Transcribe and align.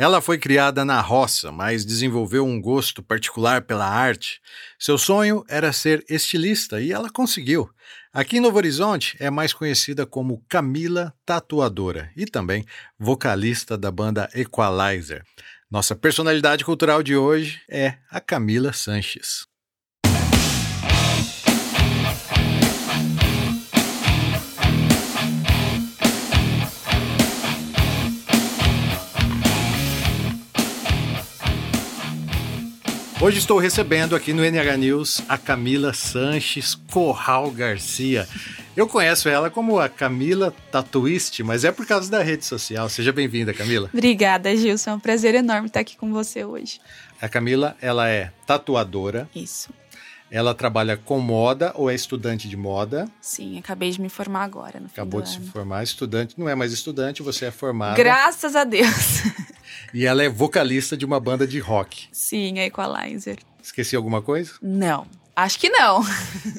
Ela 0.00 0.22
foi 0.22 0.38
criada 0.38 0.82
na 0.82 0.98
roça, 0.98 1.52
mas 1.52 1.84
desenvolveu 1.84 2.46
um 2.46 2.58
gosto 2.58 3.02
particular 3.02 3.60
pela 3.60 3.86
arte. 3.86 4.40
Seu 4.78 4.96
sonho 4.96 5.44
era 5.46 5.74
ser 5.74 6.02
estilista 6.08 6.80
e 6.80 6.90
ela 6.90 7.10
conseguiu. 7.10 7.68
Aqui 8.10 8.38
em 8.38 8.40
Novo 8.40 8.56
Horizonte 8.56 9.14
é 9.20 9.28
mais 9.28 9.52
conhecida 9.52 10.06
como 10.06 10.42
Camila 10.48 11.12
Tatuadora 11.26 12.10
e 12.16 12.24
também 12.24 12.64
vocalista 12.98 13.76
da 13.76 13.90
banda 13.90 14.26
Equalizer. 14.34 15.22
Nossa 15.70 15.94
personalidade 15.94 16.64
cultural 16.64 17.02
de 17.02 17.14
hoje 17.14 17.60
é 17.68 17.98
a 18.10 18.22
Camila 18.22 18.72
Sanches. 18.72 19.49
Hoje 33.22 33.36
estou 33.36 33.58
recebendo 33.58 34.16
aqui 34.16 34.32
no 34.32 34.42
NH 34.42 34.78
News 34.78 35.22
a 35.28 35.36
Camila 35.36 35.92
Sanches 35.92 36.74
Corral 36.74 37.50
Garcia. 37.50 38.26
Eu 38.74 38.88
conheço 38.88 39.28
ela 39.28 39.50
como 39.50 39.78
a 39.78 39.90
Camila 39.90 40.54
Tatuiste, 40.72 41.42
mas 41.42 41.62
é 41.62 41.70
por 41.70 41.84
causa 41.86 42.10
da 42.10 42.22
rede 42.22 42.46
social. 42.46 42.88
Seja 42.88 43.12
bem-vinda, 43.12 43.52
Camila. 43.52 43.90
Obrigada, 43.92 44.56
Gilson. 44.56 44.92
É 44.92 44.94
um 44.94 45.00
prazer 45.00 45.34
enorme 45.34 45.66
estar 45.66 45.80
aqui 45.80 45.98
com 45.98 46.10
você 46.10 46.46
hoje. 46.46 46.80
A 47.20 47.28
Camila, 47.28 47.76
ela 47.82 48.08
é 48.08 48.32
tatuadora. 48.46 49.28
Isso. 49.36 49.68
Ela 50.30 50.54
trabalha 50.54 50.96
com 50.96 51.20
moda 51.20 51.72
ou 51.74 51.90
é 51.90 51.94
estudante 51.94 52.48
de 52.48 52.56
moda? 52.56 53.06
Sim, 53.20 53.58
acabei 53.58 53.90
de 53.90 54.00
me 54.00 54.08
formar 54.08 54.44
agora. 54.44 54.80
Acabou 54.90 55.20
de 55.20 55.34
ano. 55.34 55.44
se 55.44 55.50
formar, 55.50 55.82
estudante. 55.82 56.36
Não 56.38 56.48
é 56.48 56.54
mais 56.54 56.72
estudante, 56.72 57.22
você 57.22 57.46
é 57.46 57.50
formada. 57.50 57.96
Graças 57.96 58.56
a 58.56 58.64
Deus. 58.64 59.22
E 59.92 60.06
ela 60.06 60.22
é 60.22 60.28
vocalista 60.28 60.96
de 60.96 61.04
uma 61.04 61.18
banda 61.18 61.46
de 61.46 61.58
rock. 61.58 62.08
Sim, 62.12 62.58
a 62.58 62.66
Equalizer. 62.66 63.38
Esqueci 63.62 63.96
alguma 63.96 64.22
coisa? 64.22 64.52
Não, 64.62 65.06
acho 65.34 65.58
que 65.58 65.68
não. 65.68 66.04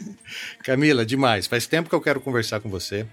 Camila, 0.63 1.05
demais. 1.05 1.47
Faz 1.47 1.65
tempo 1.65 1.89
que 1.89 1.95
eu 1.95 2.01
quero 2.01 2.21
conversar 2.21 2.59
com 2.59 2.69
você 2.69 3.05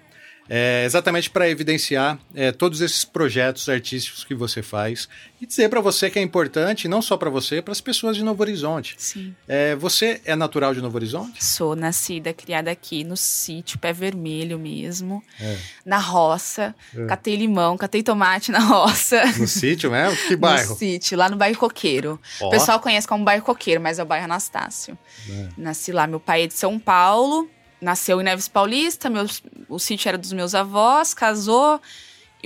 é, 0.49 0.85
exatamente 0.85 1.29
para 1.31 1.49
evidenciar 1.49 2.19
é, 2.35 2.51
todos 2.51 2.81
esses 2.81 3.05
projetos 3.05 3.69
artísticos 3.69 4.25
que 4.25 4.35
você 4.35 4.63
faz 4.63 5.09
e 5.41 5.47
dizer 5.47 5.69
para 5.69 5.81
você 5.81 6.11
que 6.11 6.19
é 6.19 6.23
importante, 6.23 6.89
não 6.89 7.01
só 7.01 7.17
para 7.17 7.31
você, 7.31 7.63
para 7.63 7.73
as 7.73 7.81
pessoas 7.81 8.17
de 8.17 8.25
Novo 8.25 8.43
Horizonte. 8.43 8.97
Sim. 8.99 9.35
É, 9.47 9.77
você 9.77 10.21
é 10.25 10.35
natural 10.35 10.75
de 10.75 10.81
Novo 10.81 10.97
Horizonte? 10.97 11.45
Sou 11.45 11.77
nascida, 11.77 12.33
criada 12.33 12.71
aqui 12.71 13.05
no 13.05 13.17
sítio, 13.17 13.79
pé 13.79 13.93
vermelho 13.93 14.59
mesmo, 14.59 15.23
é. 15.41 15.57
na 15.85 15.99
roça. 15.99 16.75
É. 16.97 17.07
Catei 17.07 17.37
limão, 17.37 17.77
catei 17.77 18.03
tomate 18.03 18.51
na 18.51 18.61
roça. 18.65 19.25
No 19.37 19.47
sítio 19.47 19.91
mesmo? 19.91 20.17
Que 20.27 20.35
bairro? 20.35 20.71
No 20.71 20.77
sítio, 20.77 21.17
lá 21.17 21.29
no 21.29 21.37
bairro 21.37 21.59
Coqueiro. 21.59 22.21
Oh. 22.41 22.47
O 22.47 22.51
pessoal 22.51 22.81
conhece 22.81 23.07
como 23.07 23.25
bairro 23.25 23.45
Coqueiro, 23.45 23.81
mas 23.81 23.99
é 23.99 24.03
o 24.03 24.07
bairro 24.07 24.25
Anastácio. 24.25 24.99
É. 25.29 25.49
Nasci 25.57 25.93
lá, 25.93 26.07
meu 26.07 26.19
pai 26.19 26.43
é 26.43 26.47
de 26.47 26.55
São 26.55 26.79
Paulo 26.79 27.49
nasceu 27.81 28.21
em 28.21 28.25
Neves 28.25 28.49
Paulista, 28.49 29.09
meus, 29.09 29.43
o 29.69 29.79
sítio 29.79 30.09
era 30.09 30.19
dos 30.19 30.33
meus 30.33 30.55
avós, 30.55 31.15
casou, 31.15 31.81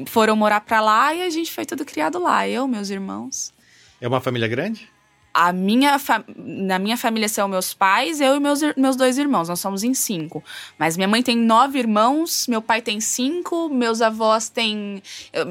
foram 0.06 0.36
morar 0.36 0.60
para 0.60 0.80
lá 0.80 1.14
e 1.14 1.22
a 1.22 1.30
gente 1.30 1.52
foi 1.52 1.64
tudo 1.64 1.84
criado 1.84 2.18
lá, 2.18 2.48
eu, 2.48 2.66
meus 2.66 2.90
irmãos. 2.90 3.52
É 4.00 4.08
uma 4.08 4.20
família 4.20 4.48
grande? 4.48 4.90
A 5.34 5.50
minha 5.50 5.98
na 6.36 6.78
minha 6.78 6.96
família 6.96 7.28
são 7.28 7.48
meus 7.48 7.72
pais, 7.72 8.20
eu 8.20 8.36
e 8.36 8.40
meus, 8.40 8.60
meus 8.76 8.96
dois 8.96 9.16
irmãos. 9.16 9.48
Nós 9.48 9.60
somos 9.60 9.82
em 9.82 9.94
cinco. 9.94 10.44
Mas 10.78 10.94
minha 10.94 11.08
mãe 11.08 11.22
tem 11.22 11.38
nove 11.38 11.78
irmãos, 11.78 12.46
meu 12.46 12.60
pai 12.60 12.82
tem 12.82 13.00
cinco, 13.00 13.70
meus 13.70 14.02
avós 14.02 14.50
têm. 14.50 15.02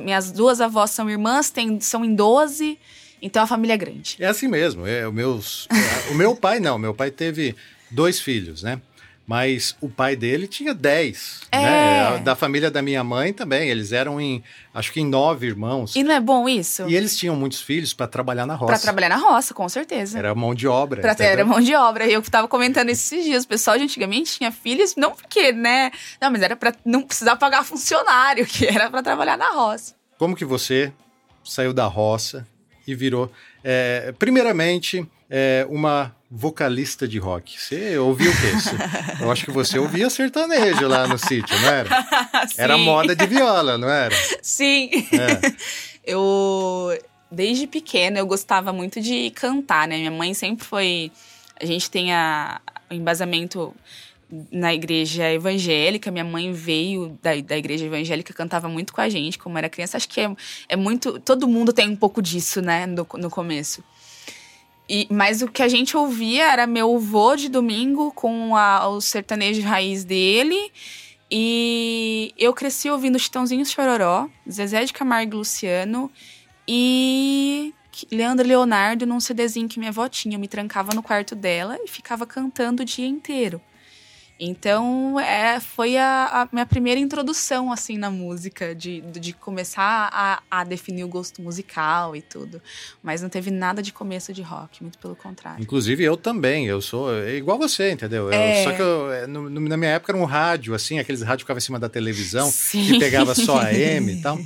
Minhas 0.03 0.31
duas 0.31 0.61
avós 0.61 0.91
são 0.91 1.09
irmãs, 1.09 1.49
tem, 1.49 1.79
são 1.79 2.05
em 2.05 2.13
doze. 2.13 2.77
Então 3.21 3.41
a 3.41 3.47
família 3.47 3.73
é 3.73 3.77
grande. 3.77 4.17
É 4.19 4.27
assim 4.27 4.47
mesmo. 4.47 4.85
É, 4.85 5.07
o, 5.07 5.11
meus, 5.11 5.67
o 6.11 6.13
meu 6.13 6.35
pai 6.35 6.59
não. 6.59 6.77
Meu 6.77 6.93
pai 6.93 7.09
teve 7.09 7.55
dois 7.89 8.19
filhos, 8.19 8.61
né? 8.61 8.79
Mas 9.31 9.77
o 9.79 9.87
pai 9.87 10.13
dele 10.17 10.45
tinha 10.45 10.73
10. 10.73 11.43
É. 11.53 11.57
Né? 11.57 12.17
Da 12.19 12.35
família 12.35 12.69
da 12.69 12.81
minha 12.81 13.01
mãe 13.01 13.31
também. 13.31 13.69
Eles 13.69 13.93
eram 13.93 14.19
em, 14.19 14.43
acho 14.73 14.91
que 14.91 14.99
em 14.99 15.05
nove 15.05 15.47
irmãos. 15.47 15.95
E 15.95 16.03
não 16.03 16.13
é 16.13 16.19
bom 16.19 16.49
isso? 16.49 16.85
E 16.85 16.97
eles 16.97 17.15
tinham 17.17 17.33
muitos 17.33 17.61
filhos 17.61 17.93
para 17.93 18.07
trabalhar 18.07 18.45
na 18.45 18.55
roça. 18.55 18.73
Para 18.73 18.79
trabalhar 18.81 19.07
na 19.07 19.15
roça, 19.15 19.53
com 19.53 19.69
certeza. 19.69 20.19
Era 20.19 20.35
mão 20.35 20.53
de 20.53 20.67
obra. 20.67 20.99
Pra 20.99 21.15
ter, 21.15 21.23
era 21.23 21.45
mão 21.45 21.61
de 21.61 21.73
obra. 21.73 22.05
E 22.05 22.11
eu 22.11 22.21
tava 22.23 22.49
comentando 22.49 22.89
esses 22.89 23.23
dias. 23.23 23.45
O 23.45 23.47
pessoal 23.47 23.77
de 23.77 23.85
antigamente 23.85 24.37
tinha 24.37 24.51
filhos, 24.51 24.97
não 24.97 25.11
porque, 25.11 25.53
né? 25.53 25.91
Não, 26.19 26.29
mas 26.29 26.41
era 26.41 26.57
para 26.57 26.75
não 26.83 27.01
precisar 27.01 27.37
pagar 27.37 27.63
funcionário, 27.63 28.43
que 28.51 28.67
era 28.67 28.89
para 28.89 29.01
trabalhar 29.01 29.37
na 29.37 29.51
roça. 29.51 29.95
Como 30.17 30.35
que 30.35 30.43
você 30.43 30.91
saiu 31.41 31.71
da 31.73 31.85
roça 31.85 32.45
e 32.85 32.93
virou, 32.93 33.31
é, 33.63 34.13
primeiramente, 34.19 35.07
é, 35.29 35.65
uma 35.69 36.13
vocalista 36.33 37.05
de 37.05 37.19
rock. 37.19 37.59
Você 37.59 37.97
ouviu 37.97 38.31
o 38.31 38.33
quê? 38.33 39.19
Eu 39.19 39.29
acho 39.29 39.43
que 39.43 39.51
você 39.51 39.77
ouvia 39.77 40.09
sertanejo 40.09 40.87
lá 40.87 41.05
no 41.05 41.17
sítio, 41.17 41.59
não 41.59 41.67
era? 41.67 41.89
Era 42.57 42.77
moda 42.77 43.13
de 43.13 43.27
viola, 43.27 43.77
não 43.77 43.89
era? 43.89 44.15
Sim. 44.41 44.89
É. 45.11 45.53
Eu, 46.03 46.99
desde 47.29 47.67
pequena, 47.67 48.17
eu 48.17 48.25
gostava 48.25 48.73
muito 48.73 48.99
de 48.99 49.29
cantar, 49.29 49.87
né? 49.87 49.97
Minha 49.97 50.09
mãe 50.09 50.33
sempre 50.33 50.65
foi. 50.65 51.11
A 51.61 51.63
gente 51.63 51.91
tem 51.91 52.11
a, 52.11 52.59
o 52.89 52.93
embasamento 52.95 53.71
na 54.51 54.73
igreja 54.73 55.31
evangélica. 55.31 56.09
Minha 56.09 56.25
mãe 56.25 56.51
veio 56.51 57.19
da, 57.21 57.39
da 57.39 57.55
igreja 57.55 57.85
evangélica, 57.85 58.33
cantava 58.33 58.67
muito 58.67 58.93
com 58.93 58.99
a 58.99 59.09
gente, 59.09 59.37
como 59.37 59.59
era 59.59 59.69
criança. 59.69 59.95
Acho 59.95 60.09
que 60.09 60.21
é, 60.21 60.35
é 60.69 60.75
muito. 60.75 61.19
Todo 61.19 61.47
mundo 61.47 61.71
tem 61.71 61.87
um 61.87 61.95
pouco 61.95 62.19
disso, 62.19 62.59
né, 62.63 62.87
no, 62.87 63.07
no 63.19 63.29
começo. 63.29 63.83
E, 64.93 65.07
mas 65.09 65.41
o 65.41 65.47
que 65.47 65.63
a 65.63 65.69
gente 65.69 65.95
ouvia 65.95 66.51
era 66.51 66.67
meu 66.67 66.93
avô 66.93 67.33
de 67.37 67.47
domingo 67.47 68.11
com 68.11 68.57
a, 68.57 68.89
o 68.89 68.99
sertanejo 68.99 69.61
raiz 69.61 70.03
dele. 70.03 70.69
E 71.31 72.33
eu 72.37 72.53
cresci 72.53 72.89
ouvindo 72.89 73.17
Chitãozinho 73.17 73.65
Chororó, 73.65 74.27
Zezé 74.51 74.83
de 74.83 74.91
Camargo 74.91 75.33
e 75.33 75.37
Luciano 75.37 76.11
e 76.67 77.73
Leandro 78.11 78.45
Leonardo 78.45 79.05
num 79.05 79.21
CDzinho 79.21 79.69
que 79.69 79.79
minha 79.79 79.91
avó 79.91 80.09
tinha. 80.09 80.35
Eu 80.35 80.39
me 80.41 80.47
trancava 80.49 80.93
no 80.93 81.01
quarto 81.01 81.35
dela 81.35 81.77
e 81.81 81.87
ficava 81.87 82.25
cantando 82.25 82.83
o 82.83 82.85
dia 82.85 83.07
inteiro. 83.07 83.61
Então, 84.43 85.19
é, 85.19 85.59
foi 85.59 85.95
a, 85.97 86.25
a, 86.41 86.49
minha 86.51 86.65
primeira 86.65 86.99
introdução, 86.99 87.71
assim, 87.71 87.95
na 87.95 88.09
música, 88.09 88.73
de, 88.73 89.01
de 89.01 89.33
começar 89.33 90.09
a, 90.11 90.41
a, 90.49 90.63
definir 90.63 91.03
o 91.03 91.07
gosto 91.07 91.43
musical 91.43 92.15
e 92.15 92.23
tudo. 92.23 92.59
Mas 93.03 93.21
não 93.21 93.29
teve 93.29 93.51
nada 93.51 93.83
de 93.83 93.93
começo 93.93 94.33
de 94.33 94.41
rock, 94.41 94.81
muito 94.81 94.97
pelo 94.97 95.15
contrário. 95.15 95.61
Inclusive, 95.61 96.03
eu 96.03 96.17
também, 96.17 96.65
eu 96.65 96.81
sou 96.81 97.13
é 97.13 97.35
igual 97.35 97.59
você, 97.59 97.91
entendeu? 97.91 98.31
É... 98.31 98.63
só 98.63 98.71
que 98.71 98.81
eu, 98.81 99.11
é, 99.11 99.27
no, 99.27 99.47
na 99.47 99.77
minha 99.77 99.91
época 99.91 100.11
era 100.11 100.19
um 100.19 100.25
rádio, 100.25 100.73
assim, 100.73 100.97
aqueles 100.97 101.21
rádios 101.21 101.43
que 101.43 101.45
ficavam 101.45 101.59
em 101.59 101.61
cima 101.61 101.79
da 101.79 101.87
televisão, 101.87 102.49
Sim. 102.49 102.83
que 102.83 102.97
pegava 102.99 103.35
só 103.35 103.59
a 103.61 103.71
M 103.71 104.11
e 104.11 104.21
tal. 104.23 104.39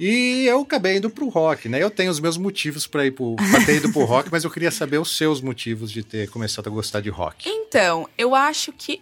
E 0.00 0.46
eu 0.46 0.62
acabei 0.62 0.96
indo 0.96 1.08
pro 1.08 1.28
rock, 1.28 1.68
né? 1.68 1.80
Eu 1.80 1.90
tenho 1.90 2.10
os 2.10 2.18
meus 2.18 2.36
motivos 2.36 2.84
para 2.84 3.06
ir 3.06 3.12
pro, 3.12 3.36
pra 3.36 3.64
ter 3.64 3.76
ido 3.76 3.92
pro 3.92 4.04
rock, 4.04 4.28
mas 4.32 4.42
eu 4.42 4.50
queria 4.50 4.72
saber 4.72 4.98
os 4.98 5.16
seus 5.16 5.40
motivos 5.40 5.92
de 5.92 6.02
ter 6.02 6.28
começado 6.30 6.66
a 6.66 6.70
gostar 6.70 7.00
de 7.00 7.10
rock. 7.10 7.48
Então, 7.48 8.08
eu 8.18 8.34
acho 8.34 8.72
que 8.72 9.00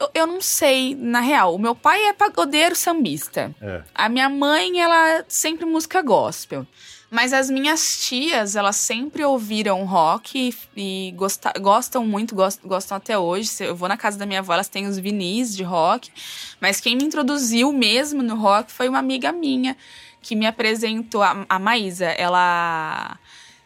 eu, 0.00 0.10
eu 0.14 0.26
não 0.26 0.40
sei, 0.40 0.94
na 0.94 1.20
real. 1.20 1.54
O 1.54 1.58
meu 1.58 1.74
pai 1.74 2.06
é 2.06 2.12
pagodeiro 2.12 2.74
sambista. 2.74 3.54
É. 3.60 3.82
A 3.94 4.08
minha 4.08 4.28
mãe, 4.28 4.80
ela 4.80 5.24
sempre 5.28 5.66
música 5.66 6.00
gospel. 6.00 6.66
Mas 7.10 7.32
as 7.32 7.50
minhas 7.50 8.00
tias, 8.00 8.54
elas 8.54 8.76
sempre 8.76 9.24
ouviram 9.24 9.84
rock 9.84 10.54
e, 10.76 11.08
e 11.08 11.12
gosta, 11.16 11.52
gostam 11.60 12.06
muito, 12.06 12.36
gostam, 12.36 12.68
gostam 12.68 12.96
até 12.96 13.18
hoje. 13.18 13.50
Eu 13.60 13.74
vou 13.74 13.88
na 13.88 13.96
casa 13.96 14.16
da 14.16 14.24
minha 14.24 14.38
avó, 14.38 14.54
elas 14.54 14.68
têm 14.68 14.86
os 14.86 14.96
vinis 14.96 15.54
de 15.54 15.64
rock. 15.64 16.10
Mas 16.60 16.80
quem 16.80 16.96
me 16.96 17.04
introduziu 17.04 17.72
mesmo 17.72 18.22
no 18.22 18.36
rock 18.36 18.70
foi 18.70 18.88
uma 18.88 19.00
amiga 19.00 19.32
minha 19.32 19.76
que 20.22 20.36
me 20.36 20.46
apresentou, 20.46 21.22
a, 21.22 21.44
a 21.48 21.58
Maísa. 21.58 22.06
Ela 22.06 23.18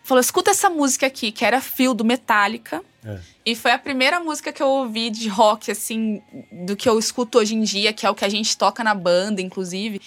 falou: 0.02 0.20
escuta 0.20 0.50
essa 0.50 0.70
música 0.70 1.06
aqui, 1.06 1.30
que 1.30 1.44
era 1.44 1.60
Fio 1.60 1.92
do 1.92 2.04
Metallica. 2.04 2.82
É. 3.04 3.18
E 3.44 3.54
foi 3.54 3.72
a 3.72 3.78
primeira 3.78 4.18
música 4.18 4.52
que 4.52 4.62
eu 4.62 4.68
ouvi 4.68 5.10
de 5.10 5.28
rock, 5.28 5.70
assim, 5.70 6.22
do 6.50 6.74
que 6.74 6.88
eu 6.88 6.98
escuto 6.98 7.38
hoje 7.38 7.54
em 7.54 7.62
dia, 7.62 7.92
que 7.92 8.06
é 8.06 8.10
o 8.10 8.14
que 8.14 8.24
a 8.24 8.28
gente 8.28 8.56
toca 8.56 8.82
na 8.82 8.94
banda, 8.94 9.42
inclusive. 9.42 10.00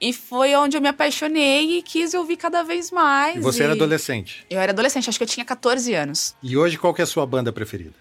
E 0.00 0.12
foi 0.12 0.54
onde 0.56 0.76
eu 0.76 0.80
me 0.80 0.88
apaixonei 0.88 1.78
e 1.78 1.82
quis 1.82 2.12
ouvir 2.12 2.36
cada 2.36 2.62
vez 2.62 2.90
mais. 2.90 3.36
E 3.36 3.40
você 3.40 3.60
e... 3.60 3.64
era 3.64 3.72
adolescente? 3.72 4.44
Eu 4.50 4.60
era 4.60 4.72
adolescente, 4.72 5.08
acho 5.08 5.18
que 5.18 5.22
eu 5.22 5.28
tinha 5.28 5.44
14 5.44 5.94
anos. 5.94 6.34
E 6.42 6.56
hoje 6.56 6.76
qual 6.76 6.92
que 6.92 7.00
é 7.00 7.04
a 7.04 7.06
sua 7.06 7.24
banda 7.24 7.52
preferida? 7.52 7.94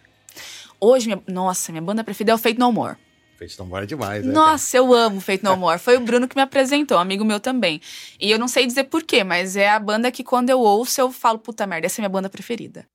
Hoje, 0.80 1.06
minha... 1.06 1.22
nossa, 1.28 1.72
minha 1.72 1.82
banda 1.82 2.04
preferida 2.04 2.32
é 2.32 2.36
o 2.36 2.40
Fate 2.40 2.58
No 2.58 2.72
More. 2.72 2.98
Fate 3.38 3.58
No 3.58 3.66
More 3.66 3.84
é 3.84 3.86
demais, 3.86 4.26
né? 4.26 4.34
Nossa, 4.34 4.76
eu 4.76 4.92
amo 4.94 5.22
Fate 5.22 5.44
No 5.44 5.56
More. 5.56 5.80
Foi 5.80 5.96
o 5.96 6.00
Bruno 6.00 6.28
que 6.28 6.36
me 6.36 6.42
apresentou, 6.42 6.98
um 6.98 7.02
amigo 7.02 7.24
meu 7.24 7.40
também. 7.40 7.80
E 8.20 8.32
eu 8.32 8.40
não 8.40 8.48
sei 8.48 8.66
dizer 8.66 8.86
porquê, 8.86 9.24
mas 9.24 9.56
é 9.56 9.70
a 9.70 9.80
banda 9.80 10.12
que 10.12 10.24
quando 10.24 10.50
eu 10.50 10.60
ouço 10.60 11.00
eu 11.00 11.12
falo, 11.12 11.38
puta 11.38 11.68
merda, 11.68 11.86
essa 11.86 12.00
é 12.00 12.02
minha 12.02 12.10
banda 12.10 12.30
preferida. 12.30 12.86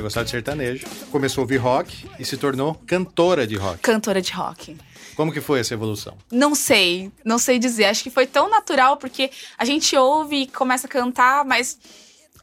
Você 0.00 0.02
gostava 0.02 0.24
de 0.24 0.30
sertanejo, 0.30 0.86
começou 1.10 1.42
a 1.42 1.44
ouvir 1.44 1.58
rock 1.58 2.08
e 2.18 2.24
se 2.24 2.38
tornou 2.38 2.74
cantora 2.86 3.46
de 3.46 3.56
rock. 3.56 3.80
Cantora 3.80 4.22
de 4.22 4.32
rock. 4.32 4.74
Como 5.14 5.30
que 5.30 5.42
foi 5.42 5.60
essa 5.60 5.74
evolução? 5.74 6.16
Não 6.32 6.54
sei, 6.54 7.12
não 7.22 7.38
sei 7.38 7.58
dizer. 7.58 7.84
Acho 7.84 8.02
que 8.02 8.08
foi 8.08 8.26
tão 8.26 8.48
natural 8.48 8.96
porque 8.96 9.30
a 9.58 9.64
gente 9.66 9.94
ouve 9.94 10.36
e 10.36 10.46
começa 10.46 10.86
a 10.86 10.90
cantar, 10.90 11.44
mas 11.44 11.78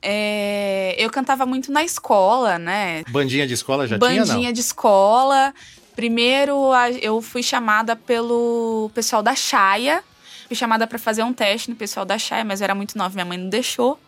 é, 0.03 0.95
eu 0.99 1.09
cantava 1.09 1.47
muito 1.47 1.71
na 1.71 1.83
escola, 1.83 2.59
né? 2.59 3.03
Bandinha 3.09 3.47
de 3.47 3.55
escola 3.55 3.87
já 3.87 3.97
Bandinha 3.97 4.21
tinha, 4.21 4.35
Bandinha 4.35 4.53
de 4.53 4.61
escola. 4.61 5.51
Primeiro 5.95 6.69
eu 7.01 7.23
fui 7.23 7.41
chamada 7.41 7.95
pelo 7.95 8.91
pessoal 8.93 9.23
da 9.23 9.33
Chaia. 9.33 10.03
Fui 10.47 10.55
chamada 10.55 10.85
para 10.85 10.99
fazer 10.99 11.23
um 11.23 11.33
teste 11.33 11.71
no 11.71 11.75
pessoal 11.75 12.05
da 12.05 12.19
Chaia, 12.19 12.45
mas 12.45 12.61
eu 12.61 12.65
era 12.65 12.75
muito 12.75 12.95
nova, 12.99 13.15
minha 13.15 13.25
mãe 13.25 13.37
não 13.39 13.49
deixou 13.49 13.99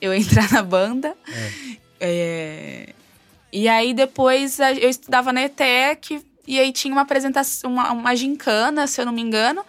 eu 0.00 0.12
entrar 0.12 0.50
na 0.50 0.62
banda. 0.64 1.14
É. 1.28 1.89
É... 2.00 2.94
E 3.52 3.68
aí 3.68 3.92
depois 3.92 4.58
eu 4.58 4.88
estudava 4.88 5.32
na 5.32 5.42
ETEC 5.42 6.24
e 6.46 6.58
aí 6.58 6.72
tinha 6.72 6.92
uma 6.92 7.02
apresentação, 7.02 7.70
uma, 7.70 7.92
uma 7.92 8.16
gincana, 8.16 8.86
se 8.86 9.00
eu 9.00 9.06
não 9.06 9.12
me 9.12 9.22
engano. 9.22 9.64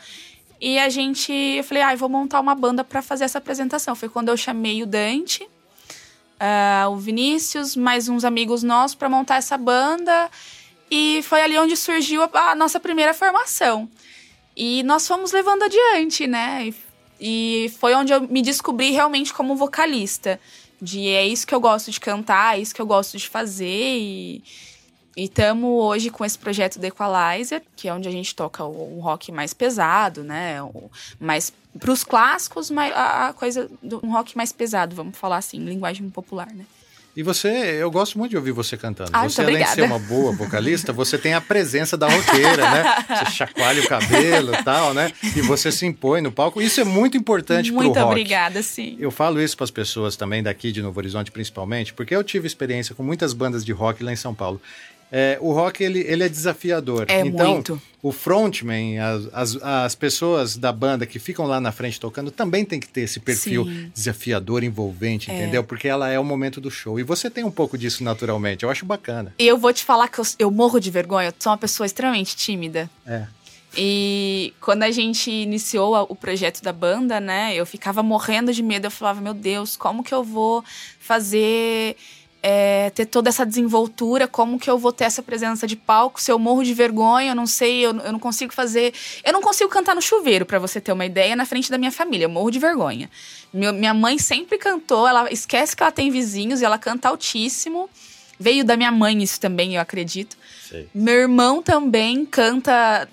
E 0.59 0.77
a 0.77 0.89
gente, 0.89 1.31
eu 1.31 1.63
falei, 1.63 1.81
ah, 1.81 1.95
vou 1.95 2.07
montar 2.07 2.39
uma 2.39 2.53
banda 2.53 2.83
para 2.83 3.01
fazer 3.01 3.23
essa 3.23 3.39
apresentação. 3.39 3.95
Foi 3.95 4.07
quando 4.07 4.29
eu 4.29 4.37
chamei 4.37 4.83
o 4.83 4.85
Dante, 4.85 5.43
uh, 5.43 6.89
o 6.91 6.97
Vinícius, 6.97 7.75
mais 7.75 8.07
uns 8.07 8.23
amigos 8.23 8.61
nossos 8.61 8.93
para 8.93 9.09
montar 9.09 9.37
essa 9.37 9.57
banda. 9.57 10.29
E 10.89 11.21
foi 11.23 11.41
ali 11.41 11.57
onde 11.57 11.75
surgiu 11.75 12.21
a, 12.23 12.51
a, 12.51 12.55
nossa 12.55 12.79
primeira 12.79 13.13
formação. 13.13 13.89
E 14.55 14.83
nós 14.83 15.07
fomos 15.07 15.31
levando 15.31 15.63
adiante, 15.63 16.27
né? 16.27 16.67
E, 16.67 16.75
e 17.65 17.69
foi 17.79 17.95
onde 17.95 18.13
eu 18.13 18.21
me 18.21 18.43
descobri 18.43 18.91
realmente 18.91 19.33
como 19.33 19.55
vocalista. 19.55 20.39
De 20.81 21.07
é 21.09 21.27
isso 21.27 21.45
que 21.45 21.53
eu 21.53 21.59
gosto 21.59 21.91
de 21.91 21.99
cantar, 21.99 22.57
é 22.57 22.61
isso 22.61 22.73
que 22.73 22.81
eu 22.81 22.87
gosto 22.87 23.17
de 23.17 23.29
fazer. 23.29 23.97
E, 23.97 24.43
estamos 25.15 25.69
hoje 25.69 26.09
com 26.09 26.25
esse 26.25 26.37
projeto 26.37 26.79
do 26.79 26.85
Equalizer, 26.85 27.61
que 27.75 27.87
é 27.87 27.93
onde 27.93 28.07
a 28.07 28.11
gente 28.11 28.33
toca 28.35 28.63
o, 28.63 28.97
o 28.97 28.99
rock 29.01 29.31
mais 29.31 29.53
pesado, 29.53 30.23
né? 30.23 30.61
O, 30.63 30.89
mais 31.19 31.53
para 31.77 31.91
os 31.91 32.03
clássicos, 32.03 32.71
a, 32.71 33.27
a 33.27 33.33
coisa 33.33 33.69
do 33.81 34.03
um 34.03 34.11
rock 34.11 34.35
mais 34.35 34.51
pesado, 34.51 34.95
vamos 34.95 35.17
falar 35.17 35.37
assim, 35.37 35.63
linguagem 35.63 36.09
popular, 36.09 36.51
né? 36.53 36.65
E 37.15 37.23
você, 37.23 37.49
eu 37.79 37.91
gosto 37.91 38.17
muito 38.17 38.31
de 38.31 38.37
ouvir 38.37 38.51
você 38.51 38.77
cantando. 38.77 39.09
Ah, 39.11 39.27
você, 39.27 39.41
além 39.41 39.55
obrigada. 39.55 39.75
de 39.75 39.81
ser 39.81 39.87
uma 39.87 39.99
boa 39.99 40.31
vocalista, 40.31 40.93
você 40.93 41.17
tem 41.17 41.33
a 41.33 41.41
presença 41.41 41.97
da 41.97 42.07
roqueira, 42.07 42.71
né? 42.71 43.05
Você 43.09 43.31
chacoalha 43.31 43.81
o 43.81 43.87
cabelo 43.87 44.55
e 44.55 44.63
tal, 44.63 44.93
né? 44.93 45.11
E 45.35 45.41
você 45.41 45.71
se 45.71 45.85
impõe 45.85 46.21
no 46.21 46.31
palco. 46.31 46.61
Isso 46.61 46.79
é 46.79 46.85
muito 46.85 47.17
importante 47.17 47.71
para 47.71 47.83
o 47.83 47.87
rock. 47.87 47.99
Muito 47.99 48.07
obrigada, 48.07 48.63
sim. 48.63 48.95
Eu 48.97 49.11
falo 49.11 49.41
isso 49.41 49.57
para 49.57 49.65
as 49.65 49.71
pessoas 49.71 50.15
também 50.15 50.41
daqui 50.41 50.71
de 50.71 50.81
Novo 50.81 50.97
Horizonte, 50.99 51.31
principalmente, 51.31 51.93
porque 51.93 52.15
eu 52.15 52.23
tive 52.23 52.47
experiência 52.47 52.95
com 52.95 53.03
muitas 53.03 53.33
bandas 53.33 53.65
de 53.65 53.73
rock 53.73 54.03
lá 54.03 54.13
em 54.13 54.15
São 54.15 54.33
Paulo 54.33 54.61
é, 55.11 55.37
o 55.41 55.51
rock 55.51 55.83
ele, 55.83 55.99
ele 55.99 56.23
é 56.23 56.29
desafiador. 56.29 57.05
É 57.09 57.19
então, 57.19 57.53
muito. 57.55 57.81
o 58.01 58.13
frontman, 58.13 58.97
as, 58.97 59.27
as, 59.33 59.61
as, 59.61 59.95
pessoas 59.95 60.55
da 60.55 60.71
banda 60.71 61.05
que 61.05 61.19
ficam 61.19 61.45
lá 61.45 61.59
na 61.59 61.73
frente 61.73 61.99
tocando, 61.99 62.31
também 62.31 62.63
tem 62.63 62.79
que 62.79 62.87
ter 62.87 63.01
esse 63.01 63.19
perfil 63.19 63.65
Sim. 63.65 63.91
desafiador, 63.93 64.63
envolvente, 64.63 65.29
é. 65.29 65.35
entendeu? 65.35 65.65
Porque 65.65 65.89
ela 65.89 66.09
é 66.09 66.17
o 66.17 66.23
momento 66.23 66.61
do 66.61 66.71
show. 66.71 66.97
E 66.97 67.03
você 67.03 67.29
tem 67.29 67.43
um 67.43 67.51
pouco 67.51 67.77
disso 67.77 68.05
naturalmente. 68.05 68.63
Eu 68.63 68.69
acho 68.69 68.85
bacana. 68.85 69.35
E 69.37 69.45
eu 69.45 69.57
vou 69.57 69.73
te 69.73 69.83
falar 69.83 70.07
que 70.07 70.19
eu, 70.19 70.25
eu 70.39 70.49
morro 70.49 70.79
de 70.79 70.89
vergonha. 70.89 71.27
Eu 71.27 71.33
sou 71.37 71.51
uma 71.51 71.57
pessoa 71.57 71.85
extremamente 71.85 72.33
tímida. 72.33 72.89
É. 73.05 73.25
E 73.77 74.53
quando 74.59 74.83
a 74.83 74.91
gente 74.91 75.29
iniciou 75.29 76.05
o 76.09 76.15
projeto 76.15 76.61
da 76.61 76.73
banda, 76.73 77.19
né, 77.19 77.53
eu 77.53 77.65
ficava 77.65 78.01
morrendo 78.01 78.53
de 78.53 78.63
medo. 78.63 78.87
Eu 78.87 78.91
falava, 78.91 79.19
meu 79.19 79.33
Deus, 79.33 79.75
como 79.75 80.03
que 80.03 80.13
eu 80.13 80.23
vou 80.23 80.63
fazer 80.99 81.97
é, 82.43 82.89
ter 82.89 83.05
toda 83.05 83.29
essa 83.29 83.45
desenvoltura, 83.45 84.27
como 84.27 84.59
que 84.59 84.69
eu 84.69 84.77
vou 84.77 84.91
ter 84.91 85.03
essa 85.03 85.21
presença 85.21 85.67
de 85.67 85.75
palco, 85.75 86.21
se 86.21 86.31
eu 86.31 86.39
morro 86.39 86.63
de 86.63 86.73
vergonha, 86.73 87.31
eu 87.31 87.35
não 87.35 87.45
sei, 87.45 87.85
eu, 87.85 87.95
eu 87.97 88.11
não 88.11 88.19
consigo 88.19 88.51
fazer. 88.51 88.93
Eu 89.23 89.31
não 89.31 89.41
consigo 89.41 89.69
cantar 89.69 89.95
no 89.95 90.01
chuveiro, 90.01 90.45
para 90.45 90.57
você 90.57 90.81
ter 90.81 90.91
uma 90.91 91.05
ideia, 91.05 91.35
na 91.35 91.45
frente 91.45 91.69
da 91.69 91.77
minha 91.77 91.91
família, 91.91 92.25
eu 92.25 92.29
morro 92.29 92.49
de 92.49 92.59
vergonha. 92.59 93.09
Meu, 93.53 93.71
minha 93.73 93.93
mãe 93.93 94.17
sempre 94.17 94.57
cantou, 94.57 95.07
ela 95.07 95.31
esquece 95.31 95.75
que 95.75 95.83
ela 95.83 95.91
tem 95.91 96.09
vizinhos 96.09 96.61
e 96.61 96.65
ela 96.65 96.77
canta 96.77 97.09
altíssimo. 97.09 97.89
Veio 98.39 98.65
da 98.65 98.75
minha 98.75 98.91
mãe 98.91 99.21
isso 99.21 99.39
também, 99.39 99.75
eu 99.75 99.81
acredito. 99.81 100.35
Sei. 100.67 100.87
Meu 100.95 101.13
irmão 101.13 101.61
também 101.61 102.25
canta 102.25 103.07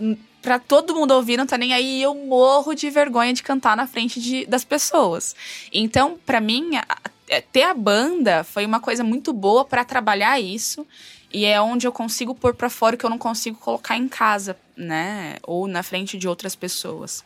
pra 0.49 0.59
todo 0.59 0.95
mundo 0.95 1.11
ouvir, 1.11 1.37
não 1.37 1.47
tá 1.47 1.59
nem 1.59 1.75
aí. 1.75 2.01
eu 2.01 2.15
morro 2.15 2.73
de 2.73 2.89
vergonha 2.89 3.35
de 3.35 3.43
cantar 3.43 3.77
na 3.77 3.87
frente 3.87 4.19
de, 4.19 4.47
das 4.47 4.65
pessoas. 4.65 5.37
Então, 5.71 6.19
para 6.25 6.41
mim, 6.41 6.71
é, 7.29 7.43
ter 7.43 7.65
a 7.65 7.75
banda 7.75 8.43
foi 8.45 8.65
uma 8.65 8.81
coisa 8.81 9.05
muito 9.05 9.31
boa 9.31 9.63
para 9.63 9.85
trabalhar 9.85 10.41
isso. 10.41 10.87
E 11.31 11.45
é 11.45 11.61
onde 11.61 11.87
eu 11.87 11.93
consigo 11.93 12.35
pôr 12.35 12.55
para 12.55 12.71
fora 12.71 12.97
o 12.97 12.99
que 12.99 13.05
eu 13.05 13.11
não 13.11 13.19
consigo 13.19 13.59
colocar 13.59 13.99
em 13.99 14.09
casa, 14.09 14.57
né? 14.75 15.37
Ou 15.43 15.69
na 15.69 15.83
frente 15.83 16.17
de 16.17 16.27
outras 16.27 16.57
pessoas. 16.57 17.23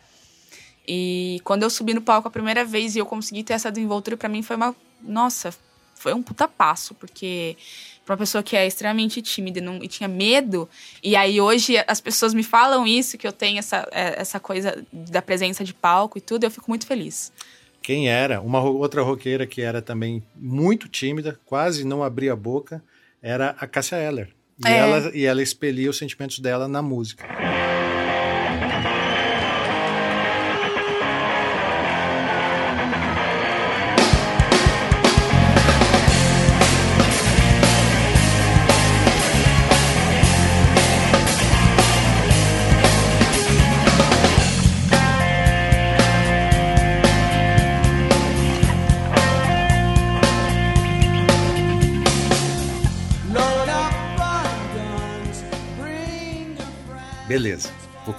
E 0.85 1.41
quando 1.45 1.63
eu 1.63 1.71
subi 1.71 1.95
no 1.95 2.03
palco 2.03 2.27
a 2.27 2.31
primeira 2.31 2.65
vez 2.65 2.97
e 2.97 2.99
eu 2.99 3.07
consegui 3.07 3.45
ter 3.45 3.53
essa 3.53 3.71
desenvoltura, 3.71 4.17
para 4.17 4.29
mim 4.29 4.43
foi 4.43 4.57
uma. 4.57 4.75
Nossa, 5.01 5.55
foi 5.95 6.13
um 6.13 6.25
puta 6.25 6.49
passo, 6.49 6.93
porque 6.93 7.57
para 8.05 8.15
uma 8.15 8.19
pessoa 8.19 8.43
que 8.43 8.57
é 8.57 8.67
extremamente 8.67 9.23
tímida 9.23 9.59
e, 9.59 9.63
não, 9.63 9.83
e 9.83 9.89
tinha 9.89 10.09
medo, 10.09 10.69
e 11.03 11.15
aí 11.15 11.41
hoje 11.41 11.77
as 11.87 12.01
pessoas 12.01 12.35
me 12.35 12.43
falam 12.43 12.87
isso, 12.87 13.17
que 13.17 13.27
eu 13.27 13.33
tenho 13.33 13.59
essa, 13.59 13.89
é, 13.93 14.21
essa 14.21 14.41
coisa 14.41 14.85
da 14.93 15.23
presença 15.23 15.65
de 15.65 15.73
palco 15.73 16.19
e 16.19 16.21
tudo, 16.21 16.45
eu 16.45 16.51
fico 16.51 16.69
muito 16.69 16.87
feliz 16.87 17.33
quem 17.83 18.09
era. 18.09 18.41
Uma 18.41 18.63
outra 18.63 19.03
roqueira 19.03 19.47
que 19.47 19.61
era 19.61 19.83
também 19.83 20.23
muito 20.37 20.89
tímida, 20.89 21.39
quase 21.45 21.85
não 21.85 22.03
abria 22.03 22.33
a 22.33 22.37
boca, 22.37 22.83
era 23.21 23.57
a 23.59 23.67
Cássia 23.67 23.97
Eller. 23.97 24.29
E, 24.65 24.69
é. 24.69 24.77
ela, 24.79 25.11
e 25.15 25.25
ela 25.25 25.43
expelia 25.43 25.91
os 25.91 25.99
sentimentos 25.99 26.39
dela 26.39 26.69
na 26.69 26.81
música. 26.81 27.27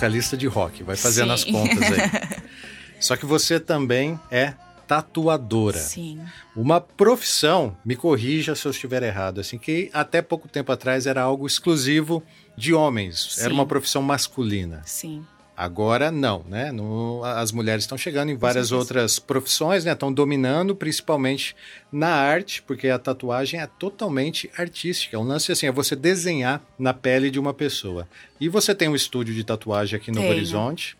Vocalista 0.03 0.35
de 0.35 0.47
rock, 0.47 0.83
vai 0.83 0.97
fazendo 0.97 1.29
Sim. 1.29 1.33
as 1.33 1.43
contas 1.45 1.81
aí. 1.81 2.43
Só 2.99 3.15
que 3.15 3.25
você 3.25 3.57
também 3.57 4.19
é 4.29 4.53
tatuadora. 4.85 5.79
Sim. 5.79 6.19
Uma 6.53 6.81
profissão, 6.81 7.77
me 7.85 7.95
corrija 7.95 8.53
se 8.53 8.65
eu 8.65 8.71
estiver 8.71 9.01
errado, 9.01 9.39
assim, 9.39 9.57
que 9.57 9.89
até 9.93 10.21
pouco 10.21 10.49
tempo 10.49 10.73
atrás 10.73 11.07
era 11.07 11.21
algo 11.21 11.47
exclusivo 11.47 12.21
de 12.57 12.73
homens, 12.73 13.35
Sim. 13.35 13.45
era 13.45 13.53
uma 13.53 13.65
profissão 13.65 14.01
masculina. 14.01 14.81
Sim. 14.85 15.25
Agora 15.55 16.11
não, 16.11 16.43
né? 16.49 16.71
No, 16.71 17.23
as 17.23 17.51
mulheres 17.51 17.83
estão 17.83 17.97
chegando 17.97 18.29
em 18.29 18.35
várias 18.35 18.71
outras 18.71 19.19
profissões, 19.19 19.85
né? 19.85 19.91
Estão 19.91 20.11
dominando, 20.11 20.75
principalmente 20.75 21.55
na 21.91 22.09
arte, 22.09 22.61
porque 22.63 22.89
a 22.89 22.97
tatuagem 22.97 23.59
é 23.59 23.67
totalmente 23.67 24.49
artística. 24.57 25.17
Um 25.19 25.23
lance 25.23 25.51
assim, 25.51 25.67
é 25.67 25.71
você 25.71 25.95
desenhar 25.95 26.59
na 26.77 26.91
pele 26.91 27.29
de 27.29 27.39
uma 27.39 27.53
pessoa. 27.53 28.07
E 28.39 28.49
você 28.49 28.73
tem 28.73 28.89
um 28.89 28.95
estúdio 28.95 29.33
de 29.33 29.43
tatuagem 29.43 29.95
aqui 29.95 30.09
no 30.09 30.21
Tenho. 30.21 30.31
Horizonte, 30.31 30.97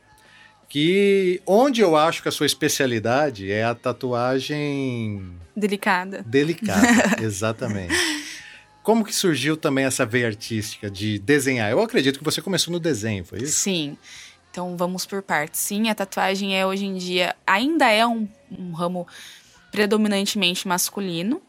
que 0.70 1.42
onde 1.48 1.82
eu 1.82 1.96
acho 1.96 2.22
que 2.22 2.30
a 2.30 2.32
sua 2.32 2.46
especialidade 2.46 3.52
é 3.52 3.64
a 3.64 3.74
tatuagem 3.74 5.32
delicada. 5.56 6.24
Delicada, 6.28 6.88
exatamente. 7.22 7.94
Como 8.84 9.04
que 9.04 9.16
surgiu 9.16 9.56
também 9.56 9.86
essa 9.86 10.06
veia 10.06 10.28
artística 10.28 10.92
de 10.92 11.18
desenhar? 11.18 11.72
Eu 11.72 11.80
acredito 11.80 12.20
que 12.20 12.26
você 12.26 12.42
começou 12.42 12.72
no 12.72 12.80
desenho, 12.80 13.24
foi 13.24 13.40
isso? 13.40 13.60
Sim. 13.60 13.98
Então 14.54 14.78
vamos 14.78 15.04
por 15.04 15.24
partes. 15.24 15.60
Sim, 15.60 15.90
a 15.90 15.96
tatuagem 15.96 16.56
é 16.56 16.64
hoje 16.64 16.86
em 16.86 16.94
dia 16.94 17.36
ainda 17.46 17.90
é 17.90 18.06
um, 18.06 18.30
um 18.52 18.72
ramo 18.72 19.08
predominantemente 19.72 20.68
masculino, 20.68 21.42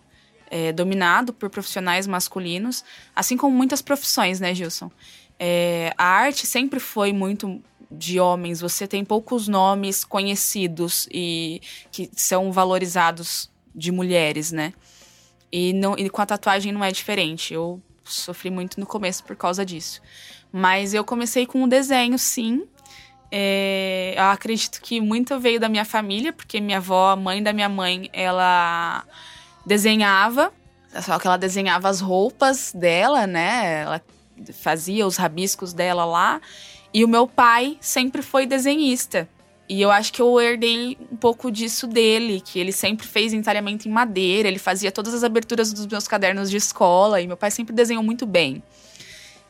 é, 0.51 0.73
dominado 0.73 1.31
por 1.31 1.51
profissionais 1.51 2.07
masculinos, 2.07 2.83
assim 3.15 3.37
como 3.37 3.55
muitas 3.55 3.83
profissões, 3.83 4.41
né, 4.41 4.55
Gilson? 4.55 4.91
É, 5.39 5.93
a 5.99 6.07
arte 6.07 6.47
sempre 6.47 6.81
foi 6.81 7.13
muito 7.13 7.63
de 7.91 8.19
homens. 8.19 8.63
Você 8.63 8.87
tem 8.87 9.05
poucos 9.05 9.49
nomes 9.49 10.03
conhecidos 10.03 11.07
e 11.13 11.61
que 11.93 12.11
são 12.17 12.51
valorizados 12.53 13.51
de 13.75 13.93
mulheres, 13.93 14.51
né? 14.51 14.73
E, 15.53 15.75
não, 15.75 15.95
e 15.99 16.09
com 16.09 16.23
a 16.23 16.27
tatuagem 16.27 16.73
não 16.73 16.83
é 16.83 16.91
diferente. 16.91 17.53
Eu 17.53 17.83
sofri 18.03 18.49
muito 18.49 18.81
no 18.81 18.87
começo 18.87 19.23
por 19.25 19.37
causa 19.37 19.63
disso. 19.63 20.01
Mas 20.51 20.95
eu 20.95 21.05
comecei 21.05 21.45
com 21.45 21.63
o 21.65 21.69
desenho, 21.69 22.19
sim. 22.19 22.67
É, 23.31 24.15
eu 24.17 24.25
acredito 24.25 24.81
que 24.81 25.01
muito 25.01 25.39
veio 25.41 25.59
da 25.59 25.69
minha 25.69 25.85
família, 25.85 26.33
porque 26.33 26.61
minha 26.61 26.79
avó, 26.79 27.11
a 27.11 27.17
mãe 27.17 27.43
da 27.43 27.53
minha 27.53 27.69
mãe, 27.69 28.09
ela 28.13 29.05
desenhava. 29.67 30.53
Só 31.03 31.19
que 31.19 31.27
ela 31.27 31.37
desenhava 31.37 31.89
as 31.89 32.01
roupas 32.01 32.73
dela, 32.73 33.27
né? 33.27 33.83
Ela 33.83 34.03
fazia 34.53 35.07
os 35.07 35.17
rabiscos 35.17 35.73
dela 35.73 36.05
lá. 36.05 36.41
E 36.93 37.05
o 37.05 37.09
meu 37.09 37.27
pai 37.27 37.77
sempre 37.81 38.23
foi 38.23 38.47
desenhista. 38.47 39.29
E 39.69 39.81
eu 39.81 39.91
acho 39.91 40.13
que 40.13 40.21
eu 40.21 40.41
herdei 40.41 40.97
um 41.11 41.17
pouco 41.17 41.51
disso 41.51 41.87
dele, 41.87 42.41
que 42.41 42.59
ele 42.59 42.71
sempre 42.71 43.07
fez 43.07 43.33
entalhamento 43.33 43.89
em 43.89 43.91
madeira, 43.91 44.47
ele 44.47 44.59
fazia 44.59 44.93
todas 44.93 45.15
as 45.15 45.25
aberturas 45.25 45.73
dos 45.73 45.87
meus 45.87 46.07
cadernos 46.07 46.51
de 46.51 46.59
escola, 46.59 47.21
e 47.21 47.27
meu 47.27 47.37
pai 47.37 47.51
sempre 47.51 47.75
desenhou 47.75 48.03
muito 48.03 48.27
bem. 48.27 48.63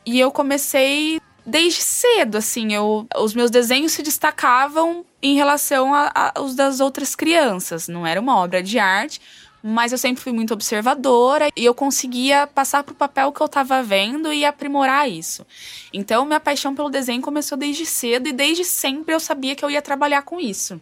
E 0.05 0.17
eu 0.19 0.31
comecei 0.31 1.19
desde 1.45 1.81
cedo, 1.81 2.37
assim, 2.37 2.73
eu, 2.73 3.07
os 3.17 3.33
meus 3.33 3.51
desenhos 3.51 3.91
se 3.91 4.01
destacavam 4.01 5.05
em 5.21 5.35
relação 5.35 5.91
aos 6.33 6.55
das 6.55 6.79
outras 6.79 7.15
crianças. 7.15 7.87
Não 7.87 8.05
era 8.05 8.19
uma 8.19 8.37
obra 8.37 8.63
de 8.63 8.79
arte, 8.79 9.21
mas 9.67 9.91
eu 9.91 9.97
sempre 9.97 10.23
fui 10.23 10.31
muito 10.31 10.53
observadora 10.53 11.49
e 11.55 11.65
eu 11.65 11.73
conseguia 11.73 12.47
passar 12.47 12.83
para 12.83 12.93
o 12.93 12.95
papel 12.95 13.31
que 13.31 13.41
eu 13.41 13.47
estava 13.47 13.81
vendo 13.81 14.31
e 14.31 14.45
aprimorar 14.45 15.09
isso. 15.09 15.45
Então, 15.91 16.25
minha 16.25 16.39
paixão 16.39 16.75
pelo 16.75 16.89
desenho 16.89 17.21
começou 17.21 17.57
desde 17.57 17.85
cedo 17.85 18.27
e 18.27 18.31
desde 18.31 18.63
sempre 18.63 19.13
eu 19.13 19.19
sabia 19.19 19.55
que 19.55 19.65
eu 19.65 19.71
ia 19.71 19.81
trabalhar 19.81 20.21
com 20.21 20.39
isso. 20.39 20.79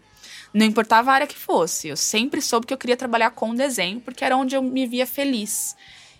Não 0.54 0.66
importava 0.66 1.12
a 1.12 1.14
área 1.16 1.28
que 1.28 1.38
fosse, 1.38 1.88
eu 1.88 1.98
sempre 1.98 2.42
soube 2.42 2.68
que 2.68 2.74
eu 2.74 2.78
queria 2.78 2.98
trabalhar 2.98 3.32
com 3.32 3.56
desenho 3.56 4.00
porque 4.00 4.24
era 4.24 4.38
onde 4.38 4.56
eu 4.56 4.62
me 4.62 4.86
via 4.86 5.08
feliz 5.08 5.76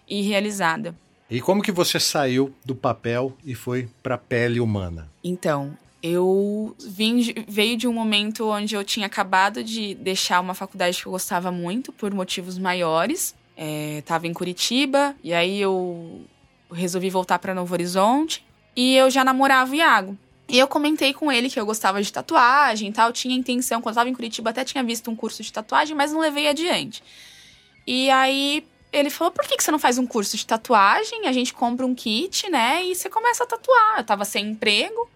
e 0.08 0.22
realizada. 0.22 0.96
E 1.30 1.42
como 1.42 1.62
que 1.62 1.72
você 1.72 2.00
saiu 2.00 2.54
do 2.66 2.76
papel 2.76 3.36
e 3.44 3.56
foi 3.56 3.90
para 4.02 4.18
pele 4.18 4.60
humana? 4.60 5.10
Então, 5.24 5.78
eu 6.04 6.76
vim, 6.86 7.34
veio 7.48 7.78
de 7.78 7.88
um 7.88 7.94
momento 7.94 8.50
onde 8.50 8.76
eu 8.76 8.84
tinha 8.84 9.06
acabado 9.06 9.64
de 9.64 9.96
deixar 9.96 10.42
uma 10.42 10.54
faculdade 10.54 11.02
que 11.02 11.08
eu 11.08 11.12
gostava 11.14 11.50
muito 11.50 11.94
por 11.94 12.14
motivos 12.14 12.58
maiores. 12.58 13.34
É, 13.56 14.04
tava 14.06 14.28
em 14.28 14.34
Curitiba 14.34 15.16
e 15.24 15.34
aí 15.34 15.62
eu 15.62 16.26
resolvi 16.72 17.10
voltar 17.10 17.40
para 17.40 17.54
Novo 17.54 17.74
Horizonte 17.74 18.44
e 18.76 18.96
eu 18.96 19.10
já 19.10 19.24
namorava 19.24 19.72
o 19.72 19.76
Iago. 19.76 20.18
E 20.50 20.60
eu 20.60 20.68
comentei 20.68 21.14
com 21.14 21.32
ele 21.32 21.50
que 21.50 21.58
eu 21.60 21.66
gostava 21.66 22.02
de 22.02 22.12
tatuagem 22.12 22.90
e 22.90 22.92
tal, 22.92 23.14
tinha 23.14 23.36
intenção, 23.36 23.82
quando 23.82 23.94
eu 23.94 24.00
tava 24.02 24.10
em 24.10 24.14
Curitiba 24.14 24.50
até 24.50 24.66
tinha 24.66 24.84
visto 24.84 25.10
um 25.10 25.16
curso 25.16 25.42
de 25.42 25.54
tatuagem, 25.54 25.96
mas 25.96 26.12
não 26.12 26.20
levei 26.20 26.50
adiante. 26.50 27.02
E 27.88 28.10
aí 28.10 28.66
ele 28.94 29.10
falou: 29.10 29.32
por 29.32 29.46
que, 29.46 29.58
que 29.58 29.64
você 29.64 29.72
não 29.72 29.80
faz 29.80 29.98
um 29.98 30.06
curso 30.06 30.38
de 30.38 30.46
tatuagem? 30.46 31.28
A 31.28 31.34
gente 31.34 31.54
compra 31.54 31.86
um 31.86 31.96
kit, 31.96 32.50
né? 32.50 32.84
E 32.86 32.96
você 32.96 33.10
começa 33.10 33.44
a 33.44 33.48
tatuar. 33.48 33.98
Eu 33.98 34.04
tava 34.04 34.24
sem 34.24 34.52
emprego. 34.52 35.10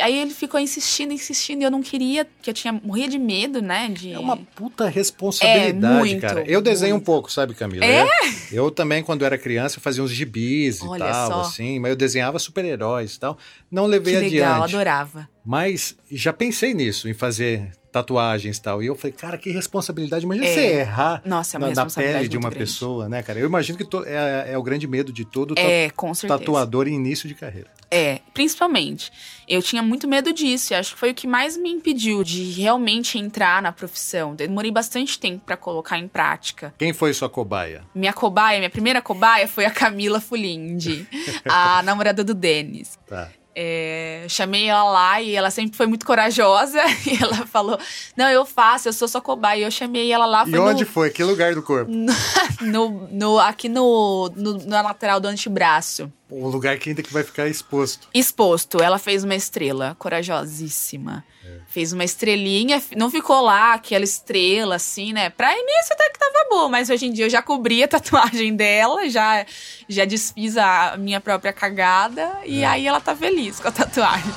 Aí 0.00 0.18
ele 0.18 0.32
ficou 0.32 0.60
insistindo, 0.60 1.12
insistindo, 1.12 1.62
e 1.62 1.64
eu 1.64 1.70
não 1.70 1.82
queria, 1.82 2.24
porque 2.24 2.50
eu 2.50 2.54
tinha 2.54 2.72
morria 2.72 3.08
de 3.08 3.18
medo, 3.18 3.62
né? 3.62 3.88
De... 3.88 4.12
É 4.12 4.18
uma 4.18 4.36
puta 4.36 4.88
responsabilidade, 4.88 5.94
é, 5.94 5.98
muito, 5.98 6.20
cara. 6.20 6.44
Eu 6.46 6.60
desenho 6.60 6.94
muito. 6.94 7.02
um 7.02 7.04
pouco, 7.04 7.32
sabe, 7.32 7.54
Camila? 7.54 7.84
É? 7.84 8.06
Eu 8.52 8.70
também, 8.70 9.02
quando 9.02 9.24
era 9.24 9.38
criança, 9.38 9.80
fazia 9.80 10.02
uns 10.02 10.10
gibis 10.10 10.82
Olha 10.82 11.04
e 11.04 11.12
tal, 11.12 11.30
só. 11.30 11.40
assim, 11.42 11.78
mas 11.78 11.90
eu 11.90 11.96
desenhava 11.96 12.38
super-heróis 12.38 13.14
e 13.14 13.20
tal. 13.20 13.38
Não 13.70 13.86
levei 13.86 14.14
que 14.14 14.18
adiante. 14.18 14.34
Legal, 14.34 14.62
adorava. 14.62 15.28
Mas 15.44 15.96
já 16.10 16.32
pensei 16.32 16.74
nisso, 16.74 17.08
em 17.08 17.14
fazer 17.14 17.70
tatuagens 17.96 18.58
e 18.58 18.60
tal. 18.60 18.82
E 18.82 18.86
eu 18.86 18.94
falei, 18.94 19.12
cara, 19.12 19.38
que 19.38 19.50
responsabilidade. 19.50 20.24
Imagina 20.24 20.46
é. 20.46 20.52
você 20.52 20.60
errar 20.60 21.22
Nossa, 21.24 21.56
é 21.56 21.60
na, 21.60 21.70
na 21.70 21.86
pele 21.86 22.28
de 22.28 22.36
uma 22.36 22.50
grande. 22.50 22.64
pessoa, 22.64 23.08
né, 23.08 23.22
cara? 23.22 23.38
Eu 23.38 23.46
imagino 23.46 23.78
que 23.78 23.84
to, 23.84 24.04
é, 24.04 24.52
é, 24.52 24.58
o 24.58 24.62
grande 24.62 24.86
medo 24.86 25.12
de 25.12 25.24
todo 25.24 25.54
é, 25.56 25.90
tatuador 26.28 26.86
em 26.86 26.94
início 26.94 27.26
de 27.28 27.34
carreira. 27.34 27.70
É, 27.90 28.20
principalmente. 28.34 29.12
Eu 29.48 29.62
tinha 29.62 29.82
muito 29.82 30.08
medo 30.08 30.32
disso 30.32 30.72
e 30.72 30.74
acho 30.74 30.94
que 30.94 30.98
foi 30.98 31.12
o 31.12 31.14
que 31.14 31.26
mais 31.26 31.56
me 31.56 31.70
impediu 31.70 32.24
de 32.24 32.42
realmente 32.50 33.16
entrar 33.18 33.62
na 33.62 33.70
profissão. 33.70 34.34
Demorei 34.34 34.70
bastante 34.72 35.18
tempo 35.18 35.44
para 35.44 35.56
colocar 35.56 35.98
em 35.98 36.08
prática. 36.08 36.74
Quem 36.76 36.92
foi 36.92 37.14
sua 37.14 37.30
cobaia? 37.30 37.84
Minha 37.94 38.12
cobaia, 38.12 38.58
minha 38.58 38.70
primeira 38.70 39.00
cobaia 39.00 39.46
foi 39.46 39.64
a 39.64 39.70
Camila 39.70 40.20
Fulindi, 40.20 41.06
a 41.48 41.82
namorada 41.82 42.24
do 42.24 42.34
Denis. 42.34 42.98
Tá. 43.06 43.30
É, 43.58 44.26
chamei 44.28 44.68
ela 44.68 44.84
lá 44.84 45.22
e 45.22 45.34
ela 45.34 45.50
sempre 45.50 45.78
foi 45.78 45.86
muito 45.86 46.04
corajosa. 46.04 46.78
E 47.06 47.22
ela 47.22 47.46
falou: 47.46 47.78
Não, 48.16 48.28
eu 48.28 48.44
faço, 48.44 48.88
eu 48.88 48.92
sou 48.92 49.08
sua 49.08 49.20
cobaia. 49.20 49.60
E 49.60 49.62
eu 49.62 49.70
chamei 49.70 50.12
ela 50.12 50.26
lá. 50.26 50.44
E 50.46 50.58
onde 50.58 50.84
no, 50.84 50.90
foi? 50.90 51.08
Que 51.08 51.24
lugar 51.24 51.54
do 51.54 51.62
corpo? 51.62 51.90
No, 52.60 53.08
no, 53.10 53.38
aqui 53.38 53.68
no, 53.68 54.30
no, 54.34 54.58
na 54.66 54.82
lateral 54.82 55.20
do 55.20 55.28
antebraço. 55.28 56.10
Um 56.30 56.48
lugar 56.48 56.78
que 56.78 56.88
ainda 56.90 57.02
que 57.02 57.12
vai 57.12 57.22
ficar 57.22 57.48
exposto. 57.48 58.08
Exposto. 58.12 58.82
Ela 58.82 58.98
fez 58.98 59.24
uma 59.24 59.34
estrela, 59.34 59.94
corajosíssima. 59.98 61.24
É. 61.46 61.60
Fez 61.68 61.92
uma 61.92 62.04
estrelinha, 62.04 62.82
não 62.96 63.10
ficou 63.10 63.40
lá 63.40 63.74
aquela 63.74 64.04
estrela 64.04 64.76
assim, 64.76 65.12
né? 65.12 65.30
Pra 65.30 65.52
início 65.52 65.92
até 65.92 66.10
que 66.10 66.18
tava 66.18 66.48
boa, 66.48 66.68
mas 66.68 66.90
hoje 66.90 67.06
em 67.06 67.12
dia 67.12 67.26
eu 67.26 67.30
já 67.30 67.42
cobri 67.42 67.82
a 67.82 67.88
tatuagem 67.88 68.56
dela, 68.56 69.08
já, 69.08 69.46
já 69.88 70.04
desfiz 70.04 70.56
a 70.56 70.96
minha 70.98 71.20
própria 71.20 71.52
cagada 71.52 72.38
e 72.44 72.62
é. 72.62 72.66
aí 72.66 72.86
ela 72.86 73.00
tá 73.00 73.14
feliz 73.14 73.60
com 73.60 73.68
a 73.68 73.72
tatuagem. 73.72 74.32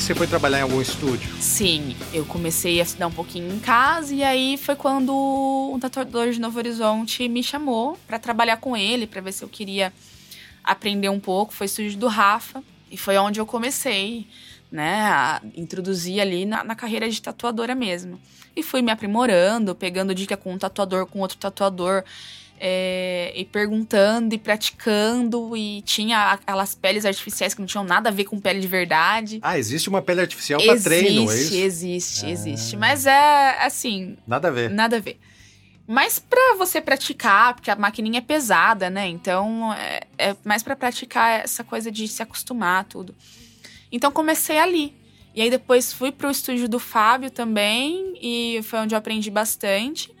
Você 0.00 0.14
foi 0.14 0.26
trabalhar 0.26 0.58
em 0.58 0.62
algum 0.62 0.80
estúdio? 0.80 1.30
Sim, 1.40 1.96
eu 2.12 2.24
comecei 2.24 2.80
a 2.80 2.82
estudar 2.82 3.06
um 3.06 3.12
pouquinho 3.12 3.52
em 3.52 3.58
casa 3.58 4.14
e 4.14 4.22
aí 4.22 4.56
foi 4.56 4.76
quando 4.76 5.12
um 5.72 5.78
tatuador 5.78 6.30
de 6.30 6.40
Novo 6.40 6.58
Horizonte 6.58 7.28
me 7.28 7.42
chamou 7.42 7.98
para 8.06 8.18
trabalhar 8.18 8.58
com 8.58 8.76
ele, 8.76 9.06
para 9.06 9.20
ver 9.20 9.32
se 9.32 9.42
eu 9.42 9.48
queria 9.48 9.92
aprender 10.62 11.08
um 11.08 11.18
pouco. 11.18 11.52
Foi 11.52 11.66
estúdio 11.66 11.98
do 11.98 12.06
Rafa 12.06 12.62
e 12.90 12.96
foi 12.96 13.16
onde 13.16 13.40
eu 13.40 13.46
comecei, 13.46 14.26
né, 14.70 15.02
a 15.02 15.42
introduzir 15.56 16.20
ali 16.20 16.46
na, 16.46 16.62
na 16.62 16.74
carreira 16.74 17.08
de 17.08 17.20
tatuadora 17.20 17.74
mesmo. 17.74 18.20
E 18.54 18.62
fui 18.62 18.82
me 18.82 18.90
aprimorando, 18.90 19.74
pegando 19.74 20.14
dica 20.14 20.36
com 20.36 20.52
um 20.52 20.58
tatuador, 20.58 21.06
com 21.06 21.20
outro 21.20 21.38
tatuador 21.38 22.04
é, 22.60 23.32
e 23.34 23.44
perguntando 23.44 24.34
e 24.34 24.38
praticando 24.38 25.56
e 25.56 25.82
tinha 25.82 26.32
aquelas 26.32 26.74
peles 26.74 27.04
artificiais 27.04 27.54
que 27.54 27.60
não 27.60 27.66
tinham 27.66 27.84
nada 27.84 28.08
a 28.08 28.12
ver 28.12 28.24
com 28.24 28.40
pele 28.40 28.60
de 28.60 28.68
verdade. 28.68 29.38
Ah, 29.42 29.58
existe 29.58 29.88
uma 29.88 30.02
pele 30.02 30.20
artificial 30.20 30.60
para 30.62 30.80
treino, 30.80 31.30
é 31.30 31.34
isso? 31.34 31.54
Existe, 31.54 32.26
ah. 32.26 32.30
existe, 32.30 32.76
mas 32.76 33.06
é 33.06 33.64
assim, 33.64 34.16
nada 34.26 34.48
a 34.48 34.50
ver. 34.50 34.70
Nada 34.70 34.96
a 34.96 35.00
ver. 35.00 35.18
Mas 35.86 36.18
para 36.18 36.56
você 36.56 36.82
praticar, 36.82 37.54
porque 37.54 37.70
a 37.70 37.76
maquininha 37.76 38.18
é 38.18 38.20
pesada, 38.20 38.90
né? 38.90 39.08
Então 39.08 39.72
é, 39.72 40.02
é 40.18 40.36
mais 40.44 40.62
para 40.62 40.76
praticar 40.76 41.40
essa 41.40 41.64
coisa 41.64 41.90
de 41.90 42.06
se 42.06 42.22
acostumar 42.22 42.84
tudo. 42.84 43.14
Então 43.90 44.12
comecei 44.12 44.58
ali. 44.58 44.94
E 45.34 45.40
aí 45.40 45.48
depois 45.48 45.92
fui 45.92 46.12
pro 46.12 46.30
estúdio 46.30 46.68
do 46.68 46.78
Fábio 46.78 47.30
também 47.30 48.18
e 48.20 48.60
foi 48.64 48.80
onde 48.80 48.94
eu 48.94 48.98
aprendi 48.98 49.30
bastante. 49.30 50.14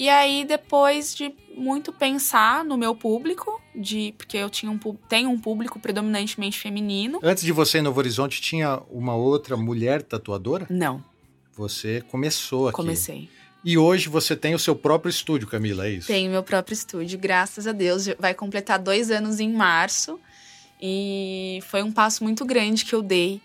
E 0.00 0.08
aí, 0.08 0.46
depois 0.46 1.14
de 1.14 1.30
muito 1.54 1.92
pensar 1.92 2.64
no 2.64 2.78
meu 2.78 2.94
público, 2.94 3.60
de 3.76 4.14
porque 4.16 4.38
eu 4.38 4.48
tinha 4.48 4.72
um, 4.72 4.78
tenho 4.78 5.28
um 5.28 5.38
público 5.38 5.78
predominantemente 5.78 6.58
feminino. 6.58 7.20
Antes 7.22 7.44
de 7.44 7.52
você 7.52 7.80
em 7.80 7.82
Novo 7.82 8.00
Horizonte, 8.00 8.40
tinha 8.40 8.80
uma 8.90 9.14
outra 9.14 9.58
mulher 9.58 10.00
tatuadora? 10.00 10.66
Não. 10.70 11.04
Você 11.52 12.02
começou 12.08 12.68
aqui. 12.68 12.76
Comecei. 12.76 13.28
E 13.62 13.76
hoje 13.76 14.08
você 14.08 14.34
tem 14.34 14.54
o 14.54 14.58
seu 14.58 14.74
próprio 14.74 15.10
estúdio, 15.10 15.46
Camila, 15.46 15.86
é 15.86 15.90
isso? 15.90 16.06
Tenho 16.06 16.30
meu 16.30 16.42
próprio 16.42 16.72
estúdio, 16.72 17.18
graças 17.18 17.66
a 17.66 17.72
Deus. 17.72 18.06
Vai 18.18 18.32
completar 18.32 18.78
dois 18.78 19.10
anos 19.10 19.38
em 19.38 19.52
março. 19.52 20.18
E 20.80 21.58
foi 21.66 21.82
um 21.82 21.92
passo 21.92 22.24
muito 22.24 22.46
grande 22.46 22.86
que 22.86 22.94
eu 22.94 23.02
dei, 23.02 23.38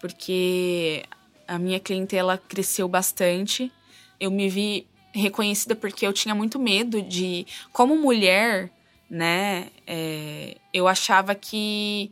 porque 0.00 1.04
a 1.46 1.58
minha 1.58 1.78
clientela 1.78 2.38
cresceu 2.38 2.88
bastante. 2.88 3.70
Eu 4.18 4.30
me 4.30 4.48
vi 4.48 4.86
reconhecida 5.12 5.74
porque 5.74 6.06
eu 6.06 6.12
tinha 6.12 6.34
muito 6.34 6.58
medo 6.58 7.02
de. 7.02 7.46
Como 7.72 7.96
mulher, 7.96 8.70
né? 9.08 9.68
É, 9.86 10.56
eu 10.72 10.86
achava 10.86 11.34
que 11.34 12.10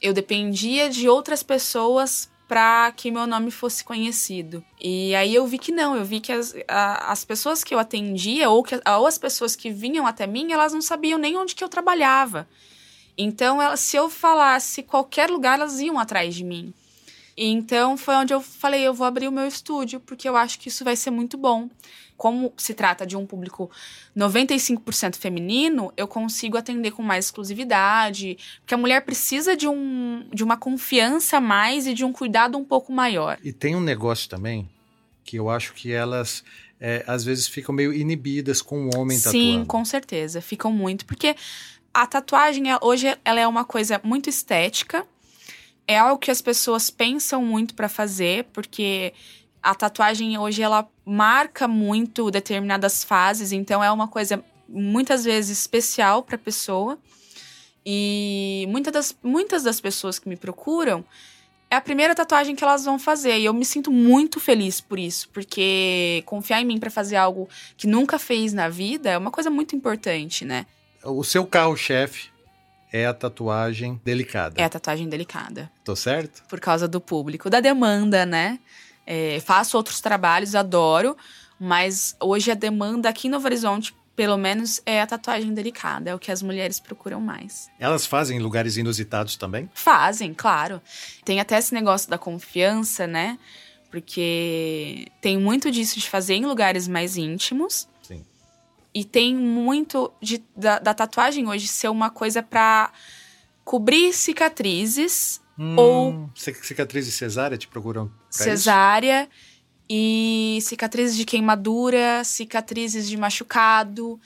eu 0.00 0.12
dependia 0.12 0.90
de 0.90 1.08
outras 1.08 1.42
pessoas 1.42 2.28
para 2.48 2.92
que 2.92 3.10
meu 3.10 3.26
nome 3.26 3.50
fosse 3.50 3.84
conhecido. 3.84 4.64
E 4.80 5.14
aí 5.14 5.34
eu 5.34 5.46
vi 5.46 5.58
que 5.58 5.72
não, 5.72 5.96
eu 5.96 6.04
vi 6.04 6.20
que 6.20 6.30
as, 6.30 6.54
a, 6.68 7.10
as 7.12 7.24
pessoas 7.24 7.64
que 7.64 7.74
eu 7.74 7.78
atendia, 7.78 8.48
ou, 8.48 8.62
que, 8.62 8.76
ou 8.76 9.06
as 9.06 9.18
pessoas 9.18 9.56
que 9.56 9.70
vinham 9.70 10.06
até 10.06 10.26
mim, 10.26 10.52
elas 10.52 10.72
não 10.72 10.80
sabiam 10.80 11.18
nem 11.18 11.36
onde 11.36 11.54
que 11.54 11.64
eu 11.64 11.68
trabalhava. 11.68 12.48
Então, 13.18 13.60
ela, 13.60 13.76
se 13.76 13.96
eu 13.96 14.08
falasse 14.08 14.82
qualquer 14.82 15.30
lugar, 15.30 15.58
elas 15.58 15.80
iam 15.80 15.98
atrás 15.98 16.34
de 16.34 16.44
mim. 16.44 16.72
Então, 17.36 17.96
foi 17.96 18.14
onde 18.14 18.32
eu 18.32 18.40
falei: 18.40 18.86
eu 18.86 18.94
vou 18.94 19.06
abrir 19.06 19.28
o 19.28 19.32
meu 19.32 19.46
estúdio, 19.46 20.00
porque 20.00 20.28
eu 20.28 20.36
acho 20.36 20.58
que 20.58 20.68
isso 20.68 20.84
vai 20.84 20.96
ser 20.96 21.10
muito 21.10 21.36
bom. 21.36 21.68
Como 22.16 22.52
se 22.56 22.72
trata 22.74 23.06
de 23.06 23.16
um 23.16 23.26
público 23.26 23.70
95% 24.16 25.16
feminino, 25.16 25.92
eu 25.96 26.08
consigo 26.08 26.56
atender 26.56 26.92
com 26.92 27.02
mais 27.02 27.26
exclusividade, 27.26 28.38
porque 28.60 28.74
a 28.74 28.78
mulher 28.78 29.02
precisa 29.02 29.56
de, 29.56 29.68
um, 29.68 30.26
de 30.32 30.42
uma 30.42 30.56
confiança 30.56 31.40
mais 31.40 31.86
e 31.86 31.92
de 31.92 32.04
um 32.04 32.12
cuidado 32.12 32.56
um 32.56 32.64
pouco 32.64 32.92
maior. 32.92 33.38
E 33.44 33.52
tem 33.52 33.76
um 33.76 33.80
negócio 33.80 34.28
também 34.28 34.68
que 35.24 35.36
eu 35.36 35.50
acho 35.50 35.74
que 35.74 35.92
elas 35.92 36.44
é, 36.80 37.04
às 37.06 37.24
vezes 37.24 37.48
ficam 37.48 37.74
meio 37.74 37.92
inibidas 37.92 38.62
com 38.62 38.86
o 38.86 38.96
homem 38.96 39.16
Sim, 39.16 39.24
tatuando. 39.24 39.58
Sim, 39.58 39.64
com 39.64 39.84
certeza. 39.84 40.40
Ficam 40.40 40.70
muito. 40.72 41.04
Porque 41.04 41.34
a 41.92 42.06
tatuagem, 42.06 42.70
é, 42.70 42.78
hoje, 42.80 43.06
ela 43.24 43.40
é 43.40 43.46
uma 43.46 43.64
coisa 43.64 44.00
muito 44.04 44.28
estética. 44.28 45.06
É 45.86 45.98
algo 45.98 46.18
que 46.18 46.30
as 46.30 46.42
pessoas 46.42 46.90
pensam 46.90 47.42
muito 47.42 47.74
para 47.74 47.88
fazer, 47.88 48.44
porque 48.52 49.12
a 49.66 49.74
tatuagem 49.74 50.38
hoje 50.38 50.62
ela 50.62 50.88
marca 51.04 51.66
muito 51.66 52.30
determinadas 52.30 53.02
fases, 53.02 53.50
então 53.50 53.82
é 53.82 53.90
uma 53.90 54.06
coisa 54.06 54.42
muitas 54.68 55.24
vezes 55.24 55.58
especial 55.58 56.22
para 56.22 56.36
a 56.36 56.38
pessoa. 56.38 56.96
E 57.84 58.64
muitas 58.68 58.92
das, 58.92 59.16
muitas 59.24 59.64
das 59.64 59.80
pessoas 59.80 60.20
que 60.20 60.28
me 60.28 60.36
procuram 60.36 61.04
é 61.68 61.74
a 61.74 61.80
primeira 61.80 62.14
tatuagem 62.14 62.54
que 62.54 62.62
elas 62.62 62.84
vão 62.84 62.96
fazer. 62.96 63.38
E 63.38 63.44
eu 63.44 63.52
me 63.52 63.64
sinto 63.64 63.90
muito 63.90 64.38
feliz 64.38 64.80
por 64.80 65.00
isso, 65.00 65.28
porque 65.30 66.22
confiar 66.26 66.60
em 66.60 66.64
mim 66.64 66.78
para 66.78 66.90
fazer 66.90 67.16
algo 67.16 67.48
que 67.76 67.88
nunca 67.88 68.20
fez 68.20 68.52
na 68.52 68.68
vida 68.68 69.10
é 69.10 69.18
uma 69.18 69.32
coisa 69.32 69.50
muito 69.50 69.74
importante, 69.74 70.44
né? 70.44 70.64
O 71.02 71.24
seu 71.24 71.44
carro-chefe 71.44 72.30
é 72.92 73.04
a 73.04 73.12
tatuagem 73.12 74.00
delicada. 74.04 74.60
É 74.60 74.64
a 74.64 74.68
tatuagem 74.68 75.08
delicada. 75.08 75.68
Tô 75.84 75.96
certo? 75.96 76.44
Por 76.48 76.60
causa 76.60 76.86
do 76.86 77.00
público, 77.00 77.50
da 77.50 77.58
demanda, 77.58 78.24
né? 78.24 78.60
É, 79.06 79.40
faço 79.40 79.76
outros 79.76 80.00
trabalhos, 80.00 80.54
adoro, 80.54 81.16
mas 81.60 82.16
hoje 82.20 82.50
a 82.50 82.54
demanda 82.54 83.08
aqui 83.08 83.28
em 83.28 83.30
Novo 83.30 83.46
Horizonte 83.46 83.94
pelo 84.16 84.38
menos 84.38 84.80
é 84.86 85.02
a 85.02 85.06
tatuagem 85.06 85.52
delicada, 85.52 86.10
é 86.10 86.14
o 86.14 86.18
que 86.18 86.32
as 86.32 86.42
mulheres 86.42 86.80
procuram 86.80 87.20
mais. 87.20 87.68
Elas 87.78 88.06
fazem 88.06 88.38
em 88.38 88.40
lugares 88.40 88.78
inusitados 88.78 89.36
também? 89.36 89.70
Fazem, 89.74 90.32
claro. 90.32 90.80
Tem 91.22 91.38
até 91.38 91.58
esse 91.58 91.74
negócio 91.74 92.08
da 92.08 92.16
confiança, 92.16 93.06
né? 93.06 93.38
Porque 93.90 95.06
tem 95.20 95.38
muito 95.38 95.70
disso 95.70 96.00
de 96.00 96.08
fazer 96.08 96.34
em 96.34 96.46
lugares 96.46 96.88
mais 96.88 97.18
íntimos. 97.18 97.86
Sim. 98.02 98.24
E 98.94 99.04
tem 99.04 99.34
muito 99.34 100.10
de, 100.20 100.42
da, 100.56 100.78
da 100.78 100.94
tatuagem 100.94 101.46
hoje 101.46 101.68
ser 101.68 101.88
uma 101.88 102.08
coisa 102.08 102.42
para 102.42 102.90
cobrir 103.64 104.14
cicatrizes 104.14 105.42
hum, 105.58 105.76
ou. 105.76 106.30
Cicatrizes 106.34 107.14
cesárea 107.14 107.56
te 107.56 107.68
procuram? 107.68 108.10
Cesárea. 108.30 109.22
Isso? 109.22 109.56
E 109.88 110.58
cicatrizes 110.62 111.16
de 111.16 111.24
queimadura, 111.24 112.24
cicatrizes 112.24 113.08
de 113.08 113.16
machucado, 113.16 114.20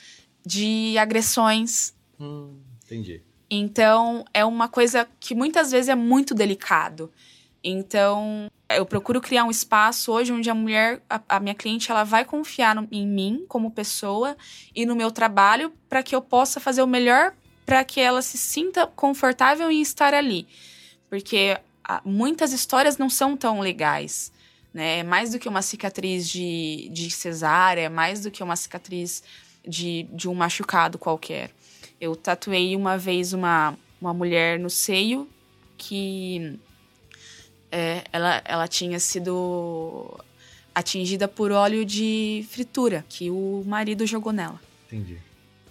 de 0.45 0.97
agressões. 0.97 1.95
Hum, 2.19 2.59
entendi. 2.85 3.23
Então, 3.51 4.25
é 4.33 4.45
uma 4.45 4.69
coisa 4.69 5.07
que 5.19 5.35
muitas 5.35 5.71
vezes 5.71 5.89
é 5.89 5.95
muito 5.95 6.35
delicado. 6.35 7.13
Então, 7.63 8.51
eu 8.71 8.87
procuro 8.87 9.21
criar 9.21 9.45
um 9.45 9.51
espaço 9.51 10.13
hoje 10.13 10.33
onde 10.33 10.49
a 10.49 10.55
mulher, 10.55 11.03
a, 11.11 11.21
a 11.29 11.41
minha 11.41 11.55
cliente, 11.55 11.91
ela 11.91 12.05
vai 12.05 12.25
confiar 12.25 12.75
no, 12.75 12.89
em 12.91 13.07
mim 13.07 13.45
como 13.49 13.71
pessoa 13.71 14.37
e 14.75 14.87
no 14.87 14.97
meu 14.97 15.11
trabalho 15.11 15.73
para 15.89 16.03
que 16.03 16.15
eu 16.15 16.23
possa 16.23 16.61
fazer 16.61 16.83
o 16.83 16.87
melhor 16.87 17.35
para 17.67 17.85
que 17.85 18.01
ela 18.01 18.23
se 18.23 18.39
sinta 18.39 18.87
confortável 18.87 19.71
em 19.71 19.81
estar 19.81 20.15
ali. 20.15 20.47
Porque 21.11 21.59
a, 21.85 22.01
muitas 22.05 22.55
histórias 22.55 22.97
não 22.97 23.11
são 23.11 23.37
tão 23.37 23.61
legais 23.61 24.33
né? 24.73 25.01
É 25.01 25.03
mais 25.03 25.33
do 25.33 25.39
que 25.39 25.49
uma 25.49 25.63
cicatriz 25.63 26.29
de, 26.29 26.89
de 26.91 27.11
cesárea, 27.11 27.83
é 27.83 27.89
mais 27.89 28.21
do 28.23 28.31
que 28.31 28.43
uma 28.43 28.57
cicatriz 28.57 29.23
de, 29.67 30.05
de 30.13 30.29
um 30.29 30.35
machucado 30.35 30.99
qualquer. 30.99 31.51
Eu 32.01 32.17
tatuei 32.17 32.75
uma 32.77 32.97
vez 32.97 33.33
uma, 33.33 33.77
uma 34.01 34.15
mulher 34.15 34.59
no 34.59 34.71
seio 34.71 35.29
que 35.77 36.59
é, 37.71 38.05
ela, 38.13 38.43
ela 38.45 38.69
tinha 38.69 38.99
sido 39.01 40.19
atingida 40.75 41.27
por 41.27 41.51
óleo 41.51 41.85
de 41.85 42.47
fritura 42.49 43.05
que 43.09 43.31
o 43.31 43.63
marido 43.67 44.07
jogou 44.07 44.33
nela. 44.33 44.61
Entendi. 44.87 45.19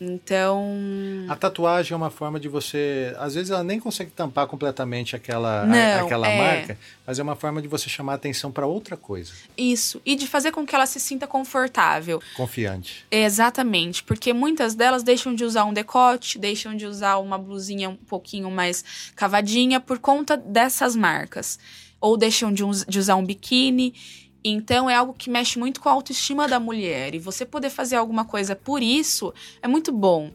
Então. 0.02 1.26
A 1.28 1.36
tatuagem 1.36 1.94
é 1.94 1.96
uma 1.96 2.10
forma 2.10 2.40
de 2.40 2.48
você. 2.48 3.14
Às 3.18 3.36
vezes 3.36 3.52
ela 3.52 3.64
nem 3.64 3.80
consegue 3.80 4.12
tampar 4.12 4.48
completamente 4.48 5.16
aquela, 5.16 5.66
Não, 5.66 5.76
a, 5.76 6.02
aquela 6.02 6.28
é... 6.28 6.38
marca, 6.38 6.78
mas 7.06 7.20
é 7.20 7.24
uma 7.24 7.36
forma 7.36 7.62
de 7.62 7.68
você 7.68 7.90
chamar 7.90 8.14
a 8.14 8.16
atenção 8.16 8.52
para 8.52 8.66
outra 8.66 8.96
coisa. 8.96 9.34
Isso. 9.58 10.02
E 10.06 10.16
de 10.16 10.28
fazer 10.28 10.52
com 10.52 10.66
que 10.66 10.74
ela 10.74 10.86
se 10.86 11.00
sinta 11.00 11.28
confortável. 11.28 12.22
Confiante. 12.36 13.06
Exatamente. 13.12 14.04
Porque 14.04 14.32
muitas 14.32 14.74
delas 14.74 15.04
deixam 15.04 15.36
de 15.36 15.44
usar 15.44 15.66
um 15.66 15.74
decote, 15.74 16.40
deixam 16.40 16.76
de 16.76 16.86
usar 16.86 17.18
uma 17.18 17.38
blusinha 17.38 17.90
um 17.90 17.96
pouquinho 17.96 18.50
mais 18.50 19.12
cavadinha 19.16 19.80
por 19.80 20.00
conta 20.00 20.38
dessas 20.38 20.96
marcas. 20.96 21.60
Ou 22.00 22.16
deixam 22.16 22.54
de, 22.54 22.64
de 22.88 23.00
usar 23.00 23.18
um 23.18 23.26
biquíni. 23.26 23.94
Então 24.44 24.90
é 24.90 24.96
algo 24.96 25.14
que 25.14 25.30
mexe 25.30 25.60
muito 25.60 25.82
com 25.82 25.90
a 25.90 25.92
autoestima 25.92 26.48
da 26.48 26.60
mulher. 26.60 27.14
E 27.14 27.20
você 27.20 27.46
poder 27.46 27.70
fazer 27.70 27.96
alguma 27.96 28.26
coisa 28.26 28.56
por 28.56 28.82
isso 28.82 29.34
é 29.62 29.68
muito 29.68 29.92
bom. 29.92 30.32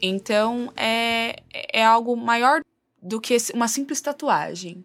Então 0.00 0.72
é, 0.76 1.42
é 1.52 1.84
algo 1.84 2.16
maior 2.16 2.62
do 3.02 3.20
que 3.20 3.36
uma 3.54 3.68
simples 3.68 4.00
tatuagem. 4.00 4.84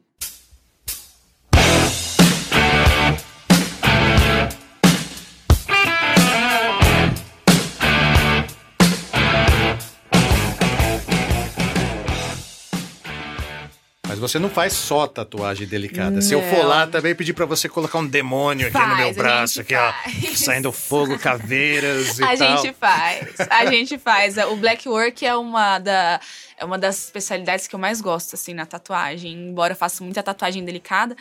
Você 14.20 14.40
não 14.40 14.50
faz 14.50 14.74
só 14.74 15.08
tatuagem 15.08 15.68
delicada. 15.68 16.12
Não. 16.12 16.22
Se 16.22 16.34
eu 16.34 16.42
for 16.44 16.66
lá 16.66 16.88
também 16.88 17.16
pedir 17.16 17.34
para 17.34 17.46
você 17.46 17.70
colocar 17.70 18.00
um 18.00 18.08
demônio 18.08 18.68
aqui 18.68 18.74
faz, 18.74 18.90
no 18.90 18.96
meu 18.98 19.14
braço, 19.14 19.62
aqui, 19.62 19.76
ó, 19.76 19.94
saindo 20.36 20.72
fogo, 20.72 21.18
caveiras 21.20 22.18
e 22.20 22.24
a 22.24 22.38
tal. 22.38 22.48
A 22.48 22.56
gente 22.58 22.74
faz. 22.74 23.36
A 23.50 23.66
gente 23.66 23.98
faz. 23.98 24.38
O 24.38 24.56
black 24.56 24.88
work 24.88 25.26
é 25.26 25.36
uma 25.36 25.80
da 25.80 26.20
é 26.58 26.66
uma 26.66 26.78
das 26.78 27.06
especialidades 27.06 27.68
que 27.68 27.76
eu 27.76 27.80
mais 27.80 28.00
gosto 28.00 28.36
assim 28.36 28.54
na 28.54 28.66
tatuagem, 28.66 29.34
embora 29.34 29.74
eu 29.74 29.78
faça 29.78 30.04
muita 30.04 30.24
tatuagem 30.24 30.64
delicada, 30.64 31.16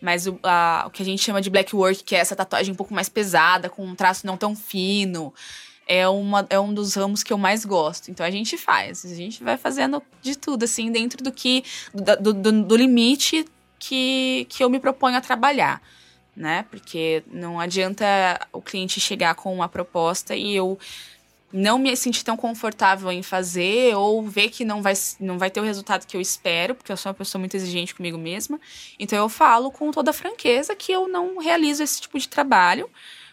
mas 0.00 0.26
o, 0.26 0.38
a, 0.42 0.84
o 0.86 0.90
que 0.90 1.02
a 1.02 1.04
gente 1.04 1.22
chama 1.22 1.40
de 1.40 1.50
black 1.50 1.74
work, 1.74 2.02
que 2.02 2.16
é 2.16 2.18
essa 2.18 2.34
tatuagem 2.34 2.72
um 2.72 2.76
pouco 2.76 2.92
mais 2.92 3.08
pesada, 3.08 3.68
com 3.68 3.84
um 3.84 3.94
traço 3.94 4.26
não 4.26 4.36
tão 4.36 4.56
fino, 4.56 5.32
é, 5.88 6.06
uma, 6.06 6.46
é 6.50 6.60
um 6.60 6.72
dos 6.72 6.94
ramos 6.94 7.22
que 7.22 7.32
eu 7.32 7.38
mais 7.38 7.64
gosto. 7.64 8.10
Então 8.10 8.24
a 8.24 8.30
gente 8.30 8.58
faz, 8.58 9.04
a 9.06 9.14
gente 9.14 9.42
vai 9.42 9.56
fazendo 9.56 10.02
de 10.20 10.36
tudo, 10.36 10.64
assim, 10.64 10.92
dentro 10.92 11.24
do 11.24 11.32
que. 11.32 11.64
do, 12.20 12.34
do, 12.34 12.62
do 12.62 12.76
limite 12.76 13.46
que, 13.78 14.46
que 14.50 14.62
eu 14.62 14.68
me 14.68 14.78
proponho 14.78 15.16
a 15.16 15.20
trabalhar. 15.20 15.80
Né? 16.36 16.64
Porque 16.70 17.24
não 17.32 17.58
adianta 17.58 18.06
o 18.52 18.60
cliente 18.60 19.00
chegar 19.00 19.34
com 19.34 19.52
uma 19.52 19.68
proposta 19.68 20.36
e 20.36 20.54
eu 20.54 20.78
não 21.52 21.78
me 21.78 21.96
sentir 21.96 22.22
tão 22.22 22.36
confortável 22.36 23.10
em 23.10 23.22
fazer 23.22 23.96
ou 23.96 24.22
ver 24.22 24.50
que 24.50 24.64
não 24.64 24.82
vai, 24.82 24.92
não 25.18 25.38
vai 25.38 25.50
ter 25.50 25.60
o 25.60 25.64
resultado 25.64 26.06
que 26.06 26.16
eu 26.16 26.20
espero, 26.20 26.74
porque 26.74 26.92
eu 26.92 26.96
sou 26.96 27.10
uma 27.10 27.14
pessoa 27.14 27.40
muito 27.40 27.56
exigente 27.56 27.94
comigo 27.94 28.18
mesma. 28.18 28.60
Então 28.98 29.18
eu 29.18 29.28
falo 29.28 29.72
com 29.72 29.90
toda 29.90 30.12
franqueza 30.12 30.76
que 30.76 30.92
eu 30.92 31.08
não 31.08 31.38
realizo 31.38 31.82
esse 31.82 32.02
tipo 32.02 32.18
de 32.18 32.28
trabalho 32.28 32.88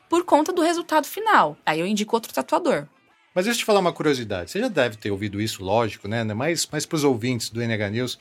por 0.10 0.24
conta 0.24 0.52
do 0.52 0.62
resultado 0.62 1.06
final. 1.06 1.58
Aí 1.66 1.80
eu 1.80 1.88
indico 1.88 2.16
outro 2.16 2.34
tatuador. 2.34 2.88
Mas 3.34 3.46
deixa 3.46 3.58
eu 3.58 3.62
te 3.62 3.66
falar 3.66 3.80
uma 3.80 3.92
curiosidade. 3.92 4.52
Você 4.52 4.60
já 4.60 4.70
deve 4.70 4.96
ter 4.96 5.12
ouvido 5.12 5.42
isso, 5.42 5.64
lógico, 5.64 6.08
né? 6.08 6.24
Mas, 6.24 6.68
mas 6.72 6.86
para 6.86 6.96
os 6.96 7.04
ouvintes 7.04 7.50
do 7.50 7.62
NH 7.62 7.90
News, 7.92 8.20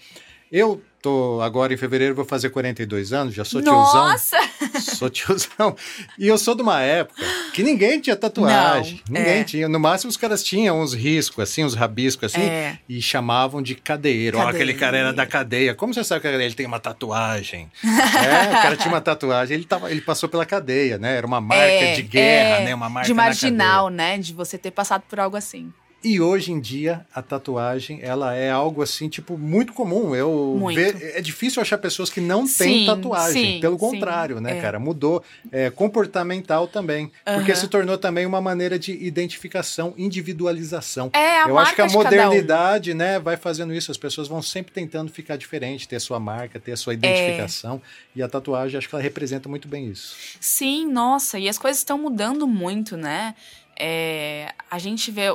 eu 0.51 0.83
tô 1.05 1.39
agora 1.43 1.75
em 1.75 1.77
fevereiro, 1.77 2.15
vou 2.15 2.25
fazer 2.25 2.49
42 2.49 3.13
anos, 3.13 3.35
já 3.35 3.45
sou 3.45 3.61
tiozão. 3.61 4.09
Nossa! 4.09 4.39
Sou 4.81 5.11
tiozão. 5.11 5.77
E 6.19 6.27
eu 6.27 6.39
sou 6.39 6.55
de 6.55 6.63
uma 6.63 6.81
época 6.81 7.23
que 7.53 7.63
ninguém 7.63 8.01
tinha 8.01 8.17
tatuagem. 8.17 9.03
Não, 9.09 9.21
ninguém 9.21 9.41
é. 9.41 9.45
tinha. 9.45 9.69
No 9.69 9.79
máximo, 9.79 10.09
os 10.09 10.17
caras 10.17 10.43
tinham 10.43 10.81
uns 10.81 10.95
riscos, 10.95 11.43
assim, 11.43 11.65
uns 11.65 11.75
rabiscos, 11.75 12.33
assim, 12.33 12.45
é. 12.45 12.79
e 12.89 13.03
chamavam 13.03 13.61
de 13.61 13.75
cadeiro. 13.75 14.39
Ó, 14.39 14.49
aquele 14.49 14.73
cara 14.75 14.97
era 14.97 15.13
da 15.13 15.27
cadeia. 15.27 15.75
Como 15.75 15.93
você 15.93 16.03
sabe 16.03 16.21
que 16.21 16.27
ele 16.27 16.55
tem 16.55 16.67
uma 16.67 16.81
tatuagem? 16.81 17.71
é, 17.85 18.51
o 18.51 18.63
cara 18.63 18.77
tinha 18.77 18.93
uma 18.93 19.01
tatuagem, 19.01 19.57
ele, 19.57 19.65
tava, 19.65 19.91
ele 19.91 20.01
passou 20.01 20.29
pela 20.29 20.47
cadeia, 20.47 20.97
né? 20.97 21.17
Era 21.17 21.27
uma 21.27 21.41
marca 21.41 21.65
é, 21.65 21.95
de 21.95 22.03
guerra, 22.03 22.57
é, 22.57 22.65
né? 22.65 22.75
Uma 22.75 22.89
marca 22.89 23.07
De 23.07 23.15
marginal, 23.15 23.91
né? 23.91 24.19
De 24.19 24.33
você 24.33 24.57
ter 24.57 24.71
passado 24.71 25.03
por 25.09 25.21
algo 25.21 25.37
assim. 25.37 25.73
E 26.05 26.21
hoje 26.21 26.53
em 26.53 26.61
dia 26.61 27.07
a 27.15 27.23
tatuagem 27.23 27.99
ela 28.03 28.35
é 28.35 28.51
algo 28.51 28.83
assim 28.83 29.09
tipo 29.09 29.39
muito 29.39 29.73
comum. 29.73 30.15
Eu 30.15 30.57
Muito. 30.61 30.77
ve- 30.77 31.13
é 31.15 31.21
difícil 31.23 31.63
achar 31.63 31.79
pessoas 31.79 32.11
que 32.11 32.21
não 32.21 32.47
Sim, 32.47 32.59
têm 32.65 32.87
tatuagem. 32.87 33.55
sim, 33.55 33.61
Pelo 33.61 33.75
sim, 33.75 33.81
contrário, 33.81 34.41
né, 34.41 34.59
é. 34.59 34.61
cara? 34.61 34.79
Mudou 34.79 35.25
é, 35.51 35.71
comportamental 35.71 36.69
também, 36.69 37.11
porque 37.25 37.55
se 37.57 37.69
tornou 37.69 37.97
também 37.97 38.27
uma 38.27 38.41
maneira 38.41 38.79
de 38.79 38.93
identificação, 38.93 39.95
individualização. 39.97 41.11
É 41.15 41.43
a 41.43 41.49
Eu 41.49 41.59
acho 41.59 41.75
que 41.75 41.81
a 41.81 41.85
marca 41.87 41.99
de 41.99 42.05
cada 42.05 42.17
um. 42.23 42.25
modernidade, 42.27 42.93
né, 42.95 43.19
vai 43.19 43.37
fazendo 43.37 43.73
isso. 43.73 43.91
As 43.91 43.97
pessoas 43.97 44.29
vão 44.29 44.43
sempre 44.43 44.73
tentando 44.73 45.11
ficar 45.11 45.37
diferente, 45.37 45.89
ter 45.89 45.97
a 45.97 46.01
sua 46.01 46.21
marca, 46.21 46.61
ter 46.61 46.73
a 46.73 46.75
É. 46.75 46.77
sua 46.77 46.93
identificação. 46.93 47.81
E 48.15 48.23
a 48.23 48.29
tatuagem, 48.29 48.77
acho 48.77 48.89
que 48.89 48.95
ela 48.95 49.03
representa 49.03 49.49
muito 49.49 49.69
bem 49.69 49.87
isso. 49.89 50.15
Sim, 50.39 50.87
nossa, 50.87 51.39
e 51.39 51.49
as 51.49 51.57
coisas 51.59 51.79
estão 51.79 51.97
mudando 51.97 52.47
muito, 52.47 52.97
né? 52.97 53.35
É, 53.79 54.53
a 54.71 54.79
gente 54.79 55.11
vê 55.11 55.35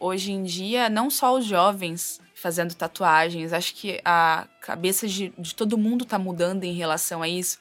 hoje 0.00 0.32
em 0.32 0.42
dia 0.42 0.88
não 0.88 1.10
só 1.10 1.36
os 1.36 1.44
jovens 1.44 2.20
fazendo 2.34 2.74
tatuagens, 2.74 3.52
acho 3.52 3.74
que 3.74 4.00
a 4.04 4.48
cabeça 4.60 5.06
de, 5.06 5.30
de 5.38 5.54
todo 5.54 5.76
mundo 5.76 6.06
tá 6.06 6.18
mudando 6.18 6.64
em 6.64 6.72
relação 6.72 7.22
a 7.22 7.28
isso. 7.28 7.58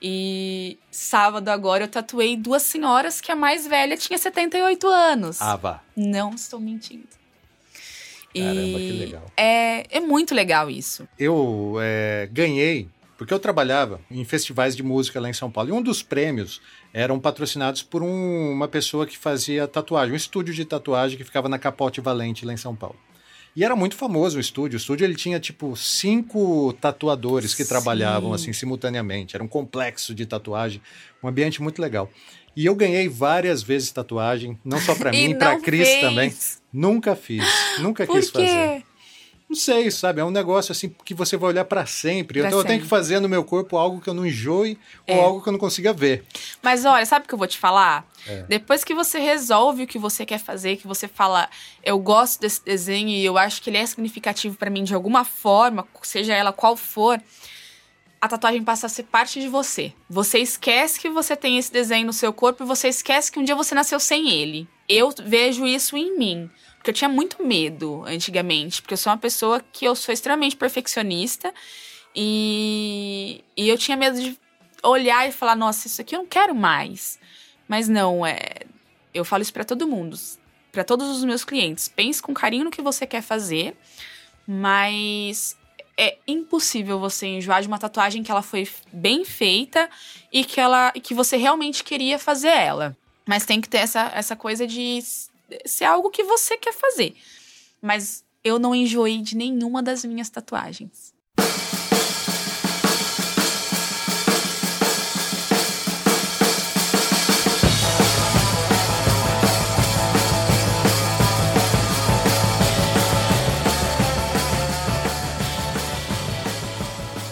E 0.00 0.78
sábado 0.90 1.48
agora 1.48 1.84
eu 1.84 1.88
tatuei 1.88 2.36
duas 2.36 2.62
senhoras 2.62 3.20
que 3.20 3.30
a 3.30 3.36
mais 3.36 3.66
velha 3.66 3.96
tinha 3.96 4.18
78 4.18 4.86
anos. 4.86 5.40
Ah, 5.40 5.56
vá. 5.56 5.82
Não 5.96 6.34
estou 6.34 6.58
mentindo. 6.58 7.06
Caramba, 8.34 8.60
E 8.60 8.90
que 8.90 8.98
legal. 8.98 9.32
É, 9.36 9.96
é 9.96 10.00
muito 10.00 10.34
legal 10.34 10.68
isso. 10.68 11.06
Eu 11.18 11.76
é, 11.80 12.28
ganhei, 12.32 12.88
porque 13.16 13.32
eu 13.32 13.38
trabalhava 13.38 14.00
em 14.10 14.24
festivais 14.24 14.74
de 14.74 14.82
música 14.82 15.20
lá 15.20 15.30
em 15.30 15.32
São 15.32 15.50
Paulo. 15.50 15.70
E 15.70 15.72
um 15.72 15.82
dos 15.82 16.02
prêmios 16.02 16.60
eram 16.94 17.18
patrocinados 17.20 17.82
por 17.82 18.02
um- 18.02 18.52
uma 18.52 18.68
pessoa 18.68 19.04
que 19.06 19.18
fazia 19.18 19.66
tatuagem, 19.68 20.14
um 20.14 20.16
estúdio 20.16 20.54
de 20.54 20.64
tatuagem 20.64 21.18
que 21.18 21.24
ficava 21.24 21.48
na 21.48 21.58
Capote 21.58 22.00
Valente 22.00 22.46
lá 22.46 22.52
em 22.52 22.56
São 22.56 22.74
Paulo. 22.74 22.96
E 23.56 23.62
era 23.64 23.74
muito 23.76 23.94
famoso 23.96 24.36
o 24.36 24.40
estúdio. 24.40 24.76
O 24.76 24.80
estúdio 24.80 25.04
ele 25.04 25.14
tinha 25.14 25.38
tipo 25.40 25.76
cinco 25.76 26.72
tatuadores 26.80 27.52
que 27.54 27.62
Sim. 27.64 27.68
trabalhavam 27.68 28.32
assim 28.32 28.52
simultaneamente. 28.52 29.34
Era 29.36 29.44
um 29.44 29.48
complexo 29.48 30.14
de 30.14 30.24
tatuagem, 30.24 30.80
um 31.22 31.28
ambiente 31.28 31.60
muito 31.60 31.82
legal. 31.82 32.08
E 32.56 32.64
eu 32.66 32.74
ganhei 32.76 33.08
várias 33.08 33.60
vezes 33.62 33.90
tatuagem, 33.90 34.56
não 34.64 34.80
só 34.80 34.94
para 34.94 35.10
mim, 35.12 35.34
para 35.36 35.58
Cris 35.60 36.00
também. 36.00 36.32
Nunca 36.72 37.16
fiz, 37.16 37.44
nunca 37.80 38.06
Por 38.06 38.14
quis 38.16 38.30
fazer. 38.30 38.83
Não 39.48 39.56
sei, 39.56 39.90
sabe? 39.90 40.20
É 40.20 40.24
um 40.24 40.30
negócio 40.30 40.72
assim 40.72 40.94
que 41.04 41.14
você 41.14 41.36
vai 41.36 41.50
olhar 41.50 41.64
pra 41.64 41.86
sempre. 41.86 42.40
Pra 42.40 42.48
então 42.48 42.58
eu 42.58 42.64
tenho 42.64 42.74
sempre. 42.76 42.84
que 42.84 42.88
fazer 42.88 43.20
no 43.20 43.28
meu 43.28 43.44
corpo 43.44 43.76
algo 43.76 44.00
que 44.00 44.08
eu 44.08 44.14
não 44.14 44.26
enjoe 44.26 44.78
É. 45.06 45.14
ou 45.16 45.22
algo 45.22 45.42
que 45.42 45.48
eu 45.48 45.52
não 45.52 45.60
consiga 45.60 45.92
ver. 45.92 46.24
Mas 46.62 46.84
olha, 46.84 47.04
sabe 47.06 47.24
o 47.24 47.28
que 47.28 47.34
eu 47.34 47.38
vou 47.38 47.46
te 47.46 47.58
falar? 47.58 48.06
É. 48.26 48.42
Depois 48.48 48.82
que 48.82 48.94
você 48.94 49.18
resolve 49.18 49.84
o 49.84 49.86
que 49.86 49.98
você 49.98 50.24
quer 50.26 50.38
fazer, 50.38 50.76
que 50.76 50.86
você 50.86 51.06
fala, 51.06 51.48
eu 51.82 51.98
gosto 51.98 52.40
desse 52.40 52.64
desenho 52.64 53.10
e 53.10 53.24
eu 53.24 53.36
acho 53.38 53.62
que 53.62 53.70
ele 53.70 53.76
é 53.76 53.86
significativo 53.86 54.56
pra 54.56 54.70
mim 54.70 54.82
de 54.82 54.94
alguma 54.94 55.24
forma, 55.24 55.86
seja 56.02 56.34
ela 56.34 56.52
qual 56.52 56.74
for, 56.76 57.20
a 58.20 58.26
tatuagem 58.26 58.64
passa 58.64 58.86
a 58.86 58.88
ser 58.88 59.02
parte 59.02 59.38
de 59.38 59.48
você. 59.48 59.92
Você 60.08 60.38
esquece 60.38 60.98
que 60.98 61.10
você 61.10 61.36
tem 61.36 61.58
esse 61.58 61.70
desenho 61.70 62.06
no 62.06 62.12
seu 62.12 62.32
corpo 62.32 62.64
e 62.64 62.66
você 62.66 62.88
esquece 62.88 63.30
que 63.30 63.38
um 63.38 63.44
dia 63.44 63.54
você 63.54 63.74
nasceu 63.74 64.00
sem 64.00 64.30
ele. 64.30 64.66
Eu 64.88 65.12
vejo 65.22 65.66
isso 65.66 65.94
em 65.96 66.18
mim. 66.18 66.50
Porque 66.84 66.90
eu 66.90 66.94
tinha 66.94 67.08
muito 67.08 67.42
medo 67.42 68.04
antigamente, 68.06 68.82
porque 68.82 68.92
eu 68.92 68.98
sou 68.98 69.10
uma 69.10 69.18
pessoa 69.18 69.64
que 69.72 69.86
eu 69.86 69.96
sou 69.96 70.12
extremamente 70.12 70.54
perfeccionista 70.54 71.50
e, 72.14 73.42
e 73.56 73.66
eu 73.70 73.78
tinha 73.78 73.96
medo 73.96 74.20
de 74.20 74.38
olhar 74.82 75.26
e 75.26 75.32
falar, 75.32 75.56
nossa, 75.56 75.86
isso 75.86 76.02
aqui 76.02 76.14
eu 76.14 76.18
não 76.18 76.26
quero 76.26 76.54
mais. 76.54 77.18
Mas 77.66 77.88
não, 77.88 78.26
é, 78.26 78.36
eu 79.14 79.24
falo 79.24 79.40
isso 79.40 79.52
pra 79.54 79.64
todo 79.64 79.88
mundo, 79.88 80.14
pra 80.70 80.84
todos 80.84 81.08
os 81.08 81.24
meus 81.24 81.42
clientes. 81.42 81.88
Pense 81.88 82.20
com 82.20 82.34
carinho 82.34 82.64
no 82.64 82.70
que 82.70 82.82
você 82.82 83.06
quer 83.06 83.22
fazer, 83.22 83.74
mas 84.46 85.56
é 85.96 86.18
impossível 86.28 87.00
você 87.00 87.28
enjoar 87.28 87.62
de 87.62 87.68
uma 87.68 87.78
tatuagem 87.78 88.22
que 88.22 88.30
ela 88.30 88.42
foi 88.42 88.68
bem 88.92 89.24
feita 89.24 89.88
e 90.30 90.44
que 90.44 90.60
ela 90.60 90.92
que 90.92 91.14
você 91.14 91.38
realmente 91.38 91.82
queria 91.82 92.18
fazer 92.18 92.48
ela. 92.48 92.94
Mas 93.24 93.46
tem 93.46 93.58
que 93.58 93.70
ter 93.70 93.78
essa, 93.78 94.12
essa 94.14 94.36
coisa 94.36 94.66
de 94.66 95.02
s- 95.50 95.60
ser 95.66 95.84
algo 95.84 96.10
que 96.10 96.22
você 96.24 96.56
quer 96.56 96.72
fazer. 96.72 97.14
Mas 97.80 98.24
eu 98.42 98.58
não 98.58 98.74
enjoei 98.74 99.20
de 99.22 99.36
nenhuma 99.36 99.82
das 99.82 100.04
minhas 100.04 100.28
tatuagens. 100.30 101.12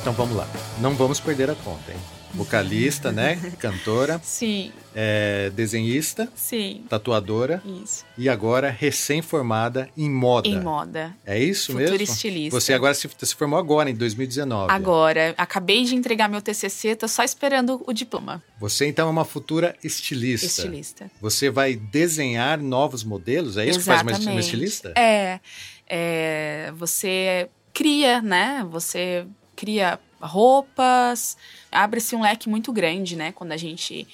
Então 0.00 0.12
vamos 0.12 0.36
lá. 0.36 0.46
Não 0.80 0.94
vamos 0.94 1.20
perder 1.20 1.50
a 1.50 1.54
conta, 1.54 1.92
hein? 1.92 1.98
Vocalista, 2.34 3.12
né? 3.12 3.36
Cantora, 3.58 4.20
Sim, 4.22 4.72
é, 4.94 5.50
desenhista, 5.54 6.28
sim, 6.34 6.84
tatuadora 6.88 7.62
isso. 7.82 8.04
e 8.16 8.28
agora 8.28 8.70
recém-formada 8.70 9.88
em 9.96 10.10
moda. 10.10 10.48
Em 10.48 10.60
moda. 10.60 11.16
É 11.24 11.38
isso 11.38 11.72
Futura 11.72 11.90
mesmo? 11.90 12.04
estilista. 12.04 12.60
Você 12.60 12.72
agora 12.72 12.94
se, 12.94 13.08
se 13.18 13.34
formou 13.34 13.58
agora, 13.58 13.90
em 13.90 13.94
2019. 13.94 14.72
Agora, 14.72 15.34
acabei 15.36 15.84
de 15.84 15.94
entregar 15.94 16.28
meu 16.28 16.42
TCC, 16.42 16.96
tô 16.96 17.08
só 17.08 17.22
esperando 17.22 17.82
o 17.86 17.92
diploma. 17.92 18.42
Você 18.58 18.86
então 18.86 19.08
é 19.08 19.10
uma 19.10 19.24
futura 19.24 19.76
estilista. 19.82 20.46
Estilista. 20.46 21.10
Você 21.20 21.50
vai 21.50 21.74
desenhar 21.74 22.60
novos 22.60 23.04
modelos? 23.04 23.56
É 23.56 23.66
isso 23.66 23.78
que 23.78 23.84
faz 23.84 24.02
uma 24.02 24.40
estilista? 24.40 24.92
É, 24.96 25.40
é, 25.86 26.72
você 26.76 27.48
cria, 27.72 28.20
né? 28.20 28.66
Você 28.70 29.26
cria 29.56 29.98
roupas, 30.22 31.36
abre-se 31.70 32.14
um 32.16 32.22
leque 32.22 32.48
muito 32.48 32.72
grande, 32.72 33.16
né? 33.16 33.32
Quando 33.32 33.52
a 33.52 33.56
gente 33.56 34.06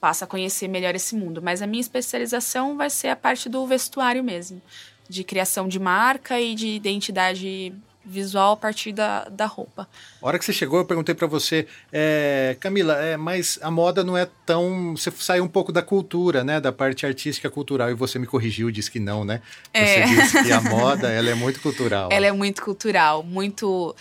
passa 0.00 0.24
a 0.24 0.28
conhecer 0.28 0.66
melhor 0.68 0.94
esse 0.94 1.14
mundo. 1.14 1.42
Mas 1.42 1.60
a 1.60 1.66
minha 1.66 1.80
especialização 1.80 2.76
vai 2.76 2.88
ser 2.88 3.08
a 3.08 3.16
parte 3.16 3.48
do 3.48 3.66
vestuário 3.66 4.24
mesmo, 4.24 4.60
de 5.08 5.22
criação 5.22 5.68
de 5.68 5.78
marca 5.78 6.40
e 6.40 6.54
de 6.54 6.68
identidade 6.68 7.72
visual 8.02 8.54
a 8.54 8.56
partir 8.56 8.92
da, 8.92 9.24
da 9.28 9.44
roupa. 9.44 9.86
A 10.22 10.26
hora 10.26 10.38
que 10.38 10.44
você 10.44 10.54
chegou, 10.54 10.78
eu 10.78 10.86
perguntei 10.86 11.14
pra 11.14 11.26
você, 11.26 11.66
é, 11.92 12.56
Camila, 12.58 12.94
é, 12.96 13.14
mas 13.18 13.58
a 13.60 13.70
moda 13.70 14.02
não 14.02 14.16
é 14.16 14.26
tão. 14.46 14.96
Você 14.96 15.10
saiu 15.10 15.44
um 15.44 15.48
pouco 15.48 15.70
da 15.70 15.82
cultura, 15.82 16.42
né? 16.42 16.58
Da 16.60 16.72
parte 16.72 17.04
artística 17.04 17.50
cultural, 17.50 17.90
e 17.90 17.94
você 17.94 18.18
me 18.18 18.26
corrigiu, 18.26 18.70
disse 18.70 18.90
que 18.90 18.98
não, 18.98 19.22
né? 19.22 19.42
Você 19.74 19.82
É. 19.82 20.06
disse 20.06 20.42
que 20.42 20.50
a 20.50 20.62
moda 20.62 21.10
ela 21.10 21.28
é 21.28 21.34
muito 21.34 21.60
cultural. 21.60 22.08
Ela 22.10 22.26
é 22.26 22.32
muito 22.32 22.62
cultural, 22.62 23.22
muito 23.22 23.94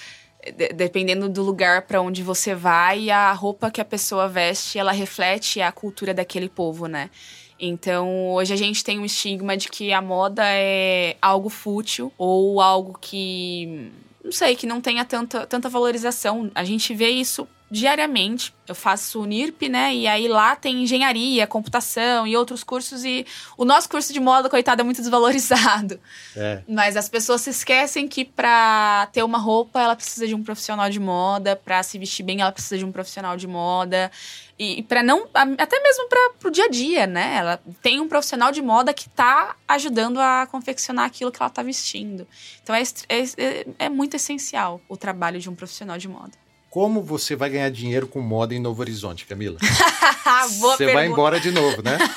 de- 0.55 0.69
dependendo 0.69 1.27
do 1.29 1.43
lugar 1.43 1.83
para 1.83 2.01
onde 2.01 2.23
você 2.23 2.55
vai, 2.55 3.09
a 3.09 3.31
roupa 3.33 3.69
que 3.71 3.81
a 3.81 3.85
pessoa 3.85 4.27
veste, 4.27 4.77
ela 4.79 4.91
reflete 4.91 5.61
a 5.61 5.71
cultura 5.71 6.13
daquele 6.13 6.49
povo, 6.49 6.87
né? 6.87 7.09
Então, 7.59 8.29
hoje 8.31 8.53
a 8.53 8.57
gente 8.57 8.83
tem 8.83 8.97
um 8.99 9.05
estigma 9.05 9.57
de 9.57 9.67
que 9.67 9.91
a 9.91 10.01
moda 10.01 10.43
é 10.45 11.17
algo 11.21 11.49
fútil 11.49 12.11
ou 12.17 12.61
algo 12.61 12.97
que 13.01 13.91
não 14.23 14.31
sei, 14.31 14.55
que 14.55 14.65
não 14.67 14.79
tenha 14.79 15.03
tanta, 15.03 15.45
tanta 15.45 15.67
valorização. 15.69 16.49
A 16.55 16.63
gente 16.63 16.93
vê 16.93 17.09
isso 17.09 17.47
diariamente. 17.71 18.53
Eu 18.67 18.75
faço 18.75 19.25
NIRP, 19.25 19.67
né? 19.69 19.93
E 19.95 20.07
aí 20.07 20.27
lá 20.27 20.55
tem 20.55 20.83
engenharia, 20.83 21.47
computação 21.47 22.25
e 22.27 22.35
outros 22.37 22.63
cursos 22.63 23.03
e 23.03 23.25
o 23.57 23.65
nosso 23.65 23.89
curso 23.89 24.13
de 24.13 24.19
moda, 24.19 24.49
coitado, 24.49 24.81
é 24.81 24.83
muito 24.83 25.01
desvalorizado. 25.01 25.99
É. 26.35 26.61
Mas 26.67 26.95
as 26.95 27.09
pessoas 27.09 27.41
se 27.41 27.49
esquecem 27.49 28.07
que 28.07 28.23
pra 28.25 29.07
ter 29.11 29.23
uma 29.23 29.37
roupa 29.39 29.81
ela 29.81 29.95
precisa 29.95 30.27
de 30.27 30.35
um 30.35 30.43
profissional 30.43 30.89
de 30.89 30.99
moda, 30.99 31.55
pra 31.55 31.81
se 31.81 31.97
vestir 31.97 32.23
bem 32.23 32.41
ela 32.41 32.51
precisa 32.51 32.77
de 32.77 32.85
um 32.85 32.91
profissional 32.91 33.35
de 33.37 33.47
moda. 33.47 34.11
E, 34.57 34.79
e 34.79 34.83
para 34.83 35.01
não, 35.01 35.27
até 35.33 35.79
mesmo 35.81 36.07
para 36.09 36.31
pro 36.39 36.51
dia 36.51 36.65
a 36.65 36.69
dia, 36.69 37.07
né? 37.07 37.35
Ela 37.37 37.59
tem 37.81 37.99
um 37.99 38.07
profissional 38.09 38.51
de 38.51 38.61
moda 38.61 38.93
que 38.93 39.09
tá 39.09 39.55
ajudando 39.67 40.19
a 40.19 40.45
confeccionar 40.51 41.05
aquilo 41.05 41.31
que 41.31 41.41
ela 41.41 41.49
tá 41.49 41.63
vestindo. 41.63 42.27
Então 42.61 42.75
é, 42.75 42.83
é, 42.83 43.19
é- 43.37 43.65
é 43.79 43.89
muito 43.89 44.15
essencial 44.15 44.81
o 44.89 44.97
trabalho 44.97 45.39
de 45.39 45.49
um 45.49 45.55
profissional 45.55 45.97
de 45.97 46.07
moda. 46.07 46.33
Como 46.69 47.01
você 47.01 47.35
vai 47.35 47.49
ganhar 47.49 47.69
dinheiro 47.71 48.07
com 48.07 48.21
moda 48.21 48.53
em 48.53 48.59
Novo 48.59 48.81
Horizonte, 48.81 49.25
Camila? 49.25 49.57
Você 50.59 50.85
vai 50.85 50.95
pergunta. 50.95 51.05
embora 51.05 51.39
de 51.39 51.51
novo, 51.51 51.81
né? 51.81 51.97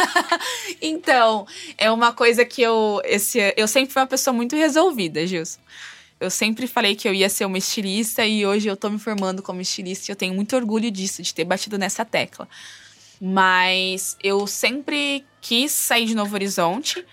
Então, 0.84 1.46
é 1.78 1.90
uma 1.90 2.12
coisa 2.12 2.44
que 2.44 2.60
eu. 2.60 3.00
Esse, 3.04 3.54
eu 3.56 3.68
sempre 3.68 3.92
fui 3.92 4.02
uma 4.02 4.08
pessoa 4.08 4.34
muito 4.34 4.56
resolvida, 4.56 5.24
Gilson. 5.24 5.60
Eu 6.18 6.28
sempre 6.28 6.66
falei 6.66 6.96
que 6.96 7.08
eu 7.08 7.14
ia 7.14 7.28
ser 7.28 7.44
uma 7.44 7.56
estilista 7.56 8.26
e 8.26 8.44
hoje 8.44 8.68
eu 8.68 8.76
tô 8.76 8.90
me 8.90 8.98
formando 8.98 9.42
como 9.42 9.60
estilista 9.60 10.10
e 10.10 10.12
eu 10.12 10.16
tenho 10.16 10.34
muito 10.34 10.56
orgulho 10.56 10.90
disso, 10.90 11.22
de 11.22 11.32
ter 11.32 11.44
batido 11.44 11.78
nessa 11.78 12.04
tecla. 12.04 12.48
Mas 13.20 14.16
eu 14.22 14.46
sempre 14.48 15.24
quis 15.40 15.70
sair 15.70 16.06
de 16.06 16.14
Novo 16.14 16.34
Horizonte 16.34 17.04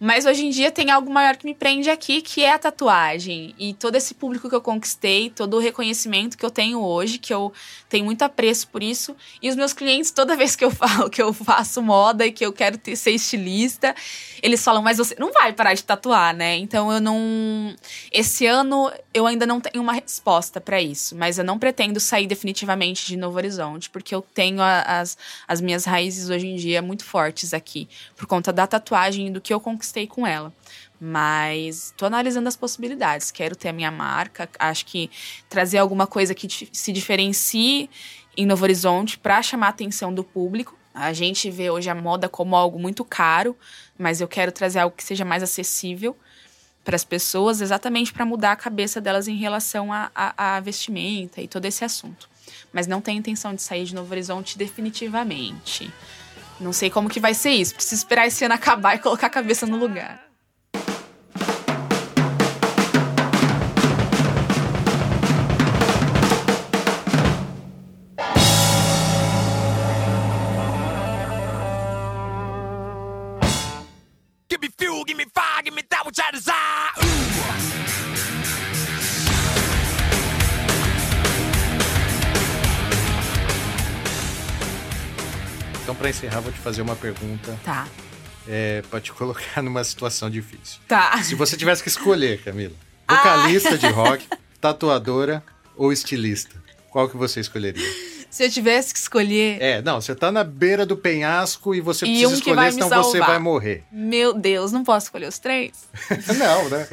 Mas 0.00 0.26
hoje 0.26 0.46
em 0.46 0.50
dia 0.50 0.70
tem 0.70 0.90
algo 0.90 1.10
maior 1.10 1.36
que 1.36 1.44
me 1.44 1.54
prende 1.54 1.90
aqui, 1.90 2.22
que 2.22 2.44
é 2.44 2.52
a 2.52 2.58
tatuagem. 2.58 3.54
E 3.58 3.74
todo 3.74 3.96
esse 3.96 4.14
público 4.14 4.48
que 4.48 4.54
eu 4.54 4.60
conquistei, 4.60 5.28
todo 5.28 5.56
o 5.56 5.60
reconhecimento 5.60 6.38
que 6.38 6.46
eu 6.46 6.50
tenho 6.50 6.80
hoje, 6.80 7.18
que 7.18 7.34
eu 7.34 7.52
tenho 7.88 8.04
muito 8.04 8.22
apreço 8.22 8.68
por 8.68 8.80
isso. 8.80 9.16
E 9.42 9.48
os 9.48 9.56
meus 9.56 9.72
clientes, 9.72 10.12
toda 10.12 10.36
vez 10.36 10.54
que 10.54 10.64
eu 10.64 10.70
falo 10.70 11.10
que 11.10 11.20
eu 11.20 11.32
faço 11.32 11.82
moda 11.82 12.24
e 12.24 12.30
que 12.30 12.46
eu 12.46 12.52
quero 12.52 12.78
ter, 12.78 12.94
ser 12.94 13.10
estilista, 13.10 13.94
eles 14.40 14.62
falam, 14.62 14.82
mas 14.82 14.98
você 14.98 15.16
não 15.18 15.32
vai 15.32 15.52
parar 15.52 15.74
de 15.74 15.82
tatuar, 15.82 16.34
né? 16.34 16.56
Então 16.56 16.92
eu 16.92 17.00
não. 17.00 17.74
Esse 18.12 18.46
ano 18.46 18.92
eu 19.12 19.26
ainda 19.26 19.46
não 19.46 19.60
tenho 19.60 19.82
uma 19.82 19.92
resposta 19.92 20.60
para 20.60 20.80
isso. 20.80 21.16
Mas 21.16 21.38
eu 21.38 21.44
não 21.44 21.58
pretendo 21.58 21.98
sair 21.98 22.28
definitivamente 22.28 23.04
de 23.04 23.16
Novo 23.16 23.36
Horizonte, 23.36 23.90
porque 23.90 24.14
eu 24.14 24.22
tenho 24.22 24.62
a, 24.62 25.00
as, 25.00 25.18
as 25.48 25.60
minhas 25.60 25.84
raízes 25.84 26.30
hoje 26.30 26.46
em 26.46 26.54
dia 26.54 26.80
muito 26.80 27.04
fortes 27.04 27.52
aqui, 27.52 27.88
por 28.16 28.26
conta 28.26 28.52
da 28.52 28.66
tatuagem 28.66 29.26
e 29.26 29.30
do 29.30 29.40
que 29.40 29.52
eu 29.52 29.58
conquistei 29.58 29.87
conquistei 29.88 30.06
com 30.06 30.26
ela. 30.26 30.52
Mas 31.00 31.94
tô 31.96 32.06
analisando 32.06 32.48
as 32.48 32.56
possibilidades. 32.56 33.30
Quero 33.30 33.56
ter 33.56 33.68
a 33.68 33.72
minha 33.72 33.90
marca. 33.90 34.48
Acho 34.58 34.84
que 34.84 35.10
trazer 35.48 35.78
alguma 35.78 36.06
coisa 36.06 36.34
que 36.34 36.48
se 36.72 36.92
diferencie 36.92 37.88
em 38.36 38.46
Novo 38.46 38.64
Horizonte 38.64 39.18
para 39.18 39.42
chamar 39.42 39.66
a 39.66 39.70
atenção 39.70 40.12
do 40.12 40.22
público. 40.22 40.76
A 40.94 41.12
gente 41.12 41.50
vê 41.50 41.70
hoje 41.70 41.88
a 41.88 41.94
moda 41.94 42.28
como 42.28 42.56
algo 42.56 42.78
muito 42.78 43.04
caro, 43.04 43.56
mas 43.96 44.20
eu 44.20 44.28
quero 44.28 44.50
trazer 44.50 44.80
algo 44.80 44.96
que 44.96 45.04
seja 45.04 45.24
mais 45.24 45.42
acessível 45.42 46.16
para 46.84 46.96
as 46.96 47.04
pessoas, 47.04 47.60
exatamente 47.60 48.12
para 48.12 48.24
mudar 48.24 48.52
a 48.52 48.56
cabeça 48.56 49.00
delas 49.00 49.28
em 49.28 49.36
relação 49.36 49.92
a, 49.92 50.10
a, 50.14 50.56
a, 50.56 50.60
vestimenta 50.60 51.40
e 51.40 51.46
todo 51.46 51.66
esse 51.66 51.84
assunto. 51.84 52.28
Mas 52.72 52.86
não 52.86 53.00
tenho 53.00 53.18
intenção 53.18 53.54
de 53.54 53.62
sair 53.62 53.84
de 53.84 53.94
Novo 53.94 54.10
Horizonte 54.10 54.56
definitivamente. 54.56 55.92
Não 56.60 56.72
sei 56.72 56.90
como 56.90 57.08
que 57.08 57.20
vai 57.20 57.34
ser 57.34 57.50
isso. 57.50 57.74
Preciso 57.74 58.02
esperar 58.02 58.26
esse 58.26 58.44
ano 58.44 58.54
acabar 58.54 58.96
e 58.96 58.98
colocar 58.98 59.28
a 59.28 59.30
cabeça 59.30 59.66
no 59.66 59.76
lugar. 59.76 60.24
Give 74.50 74.60
me 74.60 74.68
fuel, 74.76 75.04
give 75.04 75.16
me 75.16 75.26
fire, 75.32 75.62
give 75.64 75.74
me 75.74 75.82
that 75.90 76.04
which 76.04 76.18
I 76.18 76.32
desire. 76.32 76.97
Para 85.98 86.08
encerrar, 86.08 86.40
vou 86.40 86.52
te 86.52 86.58
fazer 86.60 86.80
uma 86.80 86.94
pergunta. 86.94 87.58
Tá. 87.64 87.86
É, 88.46 88.82
para 88.88 89.00
te 89.00 89.12
colocar 89.12 89.60
numa 89.60 89.82
situação 89.82 90.30
difícil. 90.30 90.80
Tá. 90.86 91.20
Se 91.22 91.34
você 91.34 91.56
tivesse 91.56 91.82
que 91.82 91.88
escolher, 91.88 92.42
Camila, 92.42 92.74
vocalista 93.08 93.74
ah. 93.74 93.76
de 93.76 93.88
rock, 93.88 94.26
tatuadora 94.60 95.42
ou 95.76 95.92
estilista, 95.92 96.54
qual 96.90 97.08
que 97.08 97.16
você 97.16 97.40
escolheria? 97.40 97.86
Se 98.30 98.44
eu 98.44 98.50
tivesse 98.50 98.92
que 98.92 99.00
escolher. 99.00 99.60
É, 99.60 99.82
não, 99.82 100.00
você 100.00 100.14
tá 100.14 100.30
na 100.30 100.44
beira 100.44 100.84
do 100.84 100.96
penhasco 100.96 101.74
e 101.74 101.80
você 101.80 102.04
e 102.04 102.10
precisa 102.10 102.28
um 102.28 102.34
escolher, 102.34 102.72
senão 102.72 103.02
você 103.02 103.18
vai 103.18 103.38
morrer. 103.38 103.84
Meu 103.90 104.34
Deus, 104.34 104.70
não 104.70 104.84
posso 104.84 105.06
escolher 105.06 105.28
os 105.28 105.38
três? 105.38 105.88
não, 106.38 106.68
né? 106.68 106.86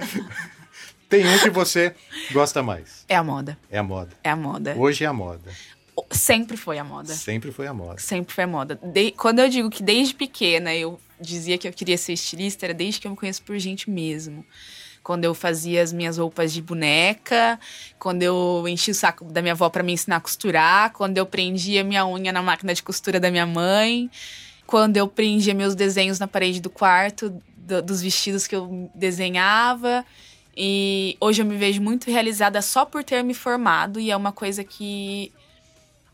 Tem 1.09 1.27
um 1.27 1.37
que 1.39 1.49
você 1.49 1.93
gosta 2.31 2.63
mais. 2.63 3.05
É 3.07 3.15
a 3.15 3.23
moda. 3.23 3.57
É 3.69 3.77
a 3.77 3.83
moda. 3.83 4.11
É 4.23 4.29
a 4.29 4.35
moda. 4.35 4.75
Hoje 4.77 5.03
é 5.03 5.07
a 5.07 5.13
moda. 5.13 5.51
Sempre 6.11 6.57
foi 6.57 6.77
a 6.77 6.83
moda. 6.83 7.13
Sempre 7.13 7.51
foi 7.51 7.67
a 7.67 7.73
moda. 7.73 7.99
Sempre 7.99 8.33
foi 8.33 8.43
a 8.43 8.47
moda. 8.47 8.79
De, 8.83 9.11
quando 9.11 9.39
eu 9.39 9.49
digo 9.49 9.69
que 9.69 9.81
desde 9.81 10.13
pequena 10.13 10.75
eu 10.75 10.99
dizia 11.19 11.57
que 11.57 11.67
eu 11.67 11.73
queria 11.73 11.97
ser 11.97 12.13
estilista, 12.13 12.65
era 12.65 12.73
desde 12.73 12.99
que 12.99 13.07
eu 13.07 13.11
me 13.11 13.17
conheço 13.17 13.41
por 13.43 13.57
gente 13.57 13.89
mesmo. 13.89 14.45
Quando 15.01 15.23
eu 15.23 15.33
fazia 15.33 15.83
as 15.83 15.93
minhas 15.93 16.17
roupas 16.17 16.51
de 16.51 16.61
boneca, 16.61 17.59
quando 17.99 18.23
eu 18.23 18.65
enchi 18.67 18.91
o 18.91 18.95
saco 18.95 19.23
da 19.25 19.41
minha 19.41 19.53
avó 19.53 19.69
para 19.69 19.83
me 19.83 19.93
ensinar 19.93 20.17
a 20.17 20.19
costurar, 20.19 20.91
quando 20.93 21.17
eu 21.17 21.25
prendia 21.25 21.83
minha 21.83 22.05
unha 22.07 22.33
na 22.33 22.41
máquina 22.41 22.73
de 22.73 22.81
costura 22.81 23.19
da 23.19 23.29
minha 23.29 23.45
mãe, 23.45 24.09
quando 24.65 24.97
eu 24.97 25.07
prendia 25.07 25.53
meus 25.53 25.75
desenhos 25.75 26.17
na 26.17 26.27
parede 26.27 26.59
do 26.59 26.71
quarto, 26.71 27.41
do, 27.55 27.81
dos 27.81 28.01
vestidos 28.01 28.47
que 28.47 28.55
eu 28.55 28.89
desenhava. 28.95 30.03
E 30.57 31.15
hoje 31.19 31.41
eu 31.41 31.45
me 31.45 31.55
vejo 31.55 31.81
muito 31.81 32.09
realizada 32.09 32.61
só 32.61 32.83
por 32.83 33.03
ter 33.03 33.23
me 33.23 33.33
formado, 33.33 33.99
e 33.99 34.09
é 34.09 34.17
uma 34.17 34.31
coisa 34.31 34.63
que 34.63 35.31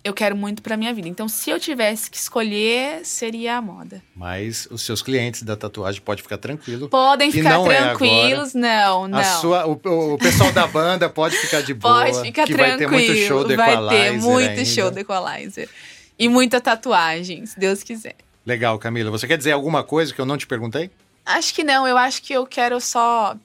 eu 0.03 0.13
quero 0.13 0.35
muito 0.35 0.61
para 0.61 0.75
minha 0.75 0.93
vida. 0.93 1.07
Então, 1.07 1.27
se 1.27 1.49
eu 1.49 1.59
tivesse 1.59 2.09
que 2.09 2.17
escolher, 2.17 3.05
seria 3.05 3.57
a 3.57 3.61
moda. 3.61 4.01
Mas 4.15 4.67
os 4.71 4.81
seus 4.81 5.01
clientes 5.01 5.43
da 5.43 5.55
tatuagem 5.55 6.01
podem 6.01 6.23
ficar 6.23 6.37
tranquilos. 6.37 6.89
Podem 6.89 7.31
ficar 7.31 7.61
é 7.61 7.77
tranquilos, 7.77 8.55
é 8.55 8.59
não, 8.59 9.07
não. 9.07 9.19
A 9.19 9.23
sua, 9.23 9.65
o, 9.67 9.73
o, 10.13 10.17
pessoal 10.17 10.51
da 10.51 10.65
banda 10.65 11.07
pode 11.07 11.37
ficar 11.37 11.61
de 11.61 11.73
boa. 11.75 12.05
Pode 12.05 12.21
ficar 12.21 12.45
que 12.45 12.53
tranquilo. 12.53 12.89
Vai 12.89 13.05
ter 13.05 13.11
muito 13.13 13.27
show 13.27 13.43
do 13.43 13.55
Vai 13.55 13.89
ter 13.89 14.11
muito 14.13 14.49
ainda. 14.49 14.65
show 14.65 14.91
do 14.91 14.99
Equalizer. 14.99 15.69
E 16.17 16.27
muita 16.27 16.59
tatuagem, 16.59 17.45
se 17.45 17.59
Deus 17.59 17.83
quiser. 17.83 18.15
Legal, 18.45 18.77
Camila. 18.79 19.11
Você 19.11 19.27
quer 19.27 19.37
dizer 19.37 19.51
alguma 19.51 19.83
coisa 19.83 20.13
que 20.13 20.19
eu 20.19 20.25
não 20.25 20.37
te 20.37 20.47
perguntei? 20.47 20.89
Acho 21.23 21.53
que 21.53 21.63
não. 21.63 21.87
Eu 21.87 21.97
acho 21.97 22.23
que 22.23 22.33
eu 22.33 22.45
quero 22.47 22.81
só. 22.81 23.35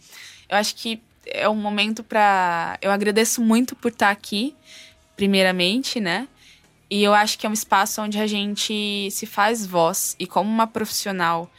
Eu 0.48 0.56
acho 0.56 0.74
que 0.74 1.02
é 1.26 1.46
um 1.48 1.54
momento 1.54 2.02
para. 2.02 2.78
Eu 2.80 2.90
agradeço 2.90 3.42
muito 3.42 3.76
por 3.76 3.90
estar 3.90 4.10
aqui, 4.10 4.54
primeiramente, 5.16 6.00
né? 6.00 6.26
E 6.88 7.02
eu 7.02 7.12
acho 7.12 7.38
que 7.38 7.46
é 7.46 7.50
um 7.50 7.52
espaço 7.52 8.00
onde 8.00 8.18
a 8.18 8.26
gente 8.26 9.08
se 9.10 9.26
faz 9.26 9.66
voz. 9.66 10.14
E 10.18 10.26
como 10.26 10.48
uma 10.48 10.66
profissional 10.66 11.50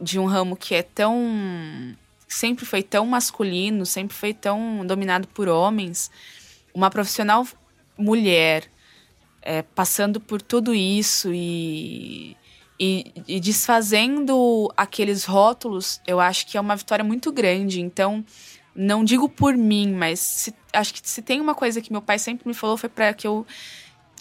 de 0.00 0.18
um 0.18 0.26
ramo 0.26 0.56
que 0.56 0.74
é 0.74 0.82
tão. 0.82 1.96
sempre 2.26 2.64
foi 2.64 2.82
tão 2.82 3.06
masculino, 3.06 3.86
sempre 3.86 4.16
foi 4.16 4.34
tão 4.34 4.84
dominado 4.84 5.28
por 5.28 5.48
homens, 5.48 6.10
uma 6.74 6.90
profissional 6.90 7.46
mulher 7.96 8.68
é, 9.42 9.62
passando 9.62 10.20
por 10.20 10.40
tudo 10.40 10.74
isso 10.74 11.32
e, 11.32 12.36
e, 12.78 13.12
e 13.28 13.40
desfazendo 13.40 14.72
aqueles 14.76 15.24
rótulos, 15.24 16.00
eu 16.06 16.18
acho 16.18 16.46
que 16.46 16.56
é 16.56 16.60
uma 16.60 16.76
vitória 16.76 17.04
muito 17.04 17.30
grande. 17.30 17.80
Então 17.80 18.24
não 18.74 19.04
digo 19.04 19.28
por 19.28 19.56
mim, 19.56 19.92
mas 19.92 20.18
se, 20.18 20.54
acho 20.72 20.94
que 20.94 21.08
se 21.08 21.20
tem 21.20 21.40
uma 21.40 21.54
coisa 21.54 21.80
que 21.80 21.92
meu 21.92 22.00
pai 22.00 22.18
sempre 22.18 22.48
me 22.48 22.54
falou 22.54 22.76
foi 22.76 22.88
para 22.88 23.12
que 23.12 23.26
eu 23.26 23.46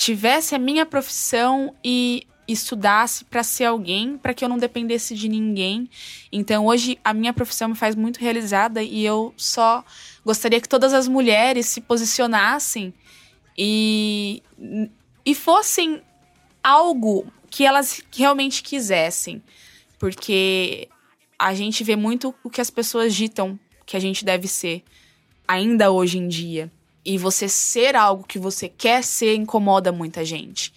tivesse 0.01 0.55
a 0.55 0.57
minha 0.57 0.83
profissão 0.83 1.75
e 1.85 2.25
estudasse 2.47 3.23
para 3.23 3.43
ser 3.43 3.65
alguém, 3.65 4.17
para 4.17 4.33
que 4.33 4.43
eu 4.43 4.49
não 4.49 4.57
dependesse 4.57 5.13
de 5.13 5.29
ninguém. 5.29 5.87
Então, 6.31 6.65
hoje 6.65 6.97
a 7.03 7.13
minha 7.13 7.31
profissão 7.31 7.69
me 7.69 7.75
faz 7.75 7.95
muito 7.95 8.19
realizada 8.19 8.81
e 8.81 9.05
eu 9.05 9.31
só 9.37 9.85
gostaria 10.25 10.59
que 10.59 10.67
todas 10.67 10.91
as 10.91 11.07
mulheres 11.07 11.67
se 11.67 11.81
posicionassem 11.81 12.91
e 13.55 14.41
e 15.23 15.35
fossem 15.35 16.01
algo 16.63 17.31
que 17.47 17.63
elas 17.63 18.03
realmente 18.11 18.63
quisessem, 18.63 19.39
porque 19.99 20.89
a 21.37 21.53
gente 21.53 21.83
vê 21.83 21.95
muito 21.95 22.33
o 22.43 22.49
que 22.49 22.59
as 22.59 22.71
pessoas 22.71 23.13
ditam 23.13 23.59
que 23.85 23.95
a 23.95 23.99
gente 23.99 24.25
deve 24.25 24.47
ser 24.47 24.83
ainda 25.47 25.91
hoje 25.91 26.17
em 26.17 26.27
dia 26.27 26.71
e 27.05 27.17
você 27.17 27.47
ser 27.47 27.95
algo 27.95 28.23
que 28.23 28.39
você 28.39 28.69
quer 28.69 29.03
ser 29.03 29.35
incomoda 29.35 29.91
muita 29.91 30.23
gente. 30.23 30.73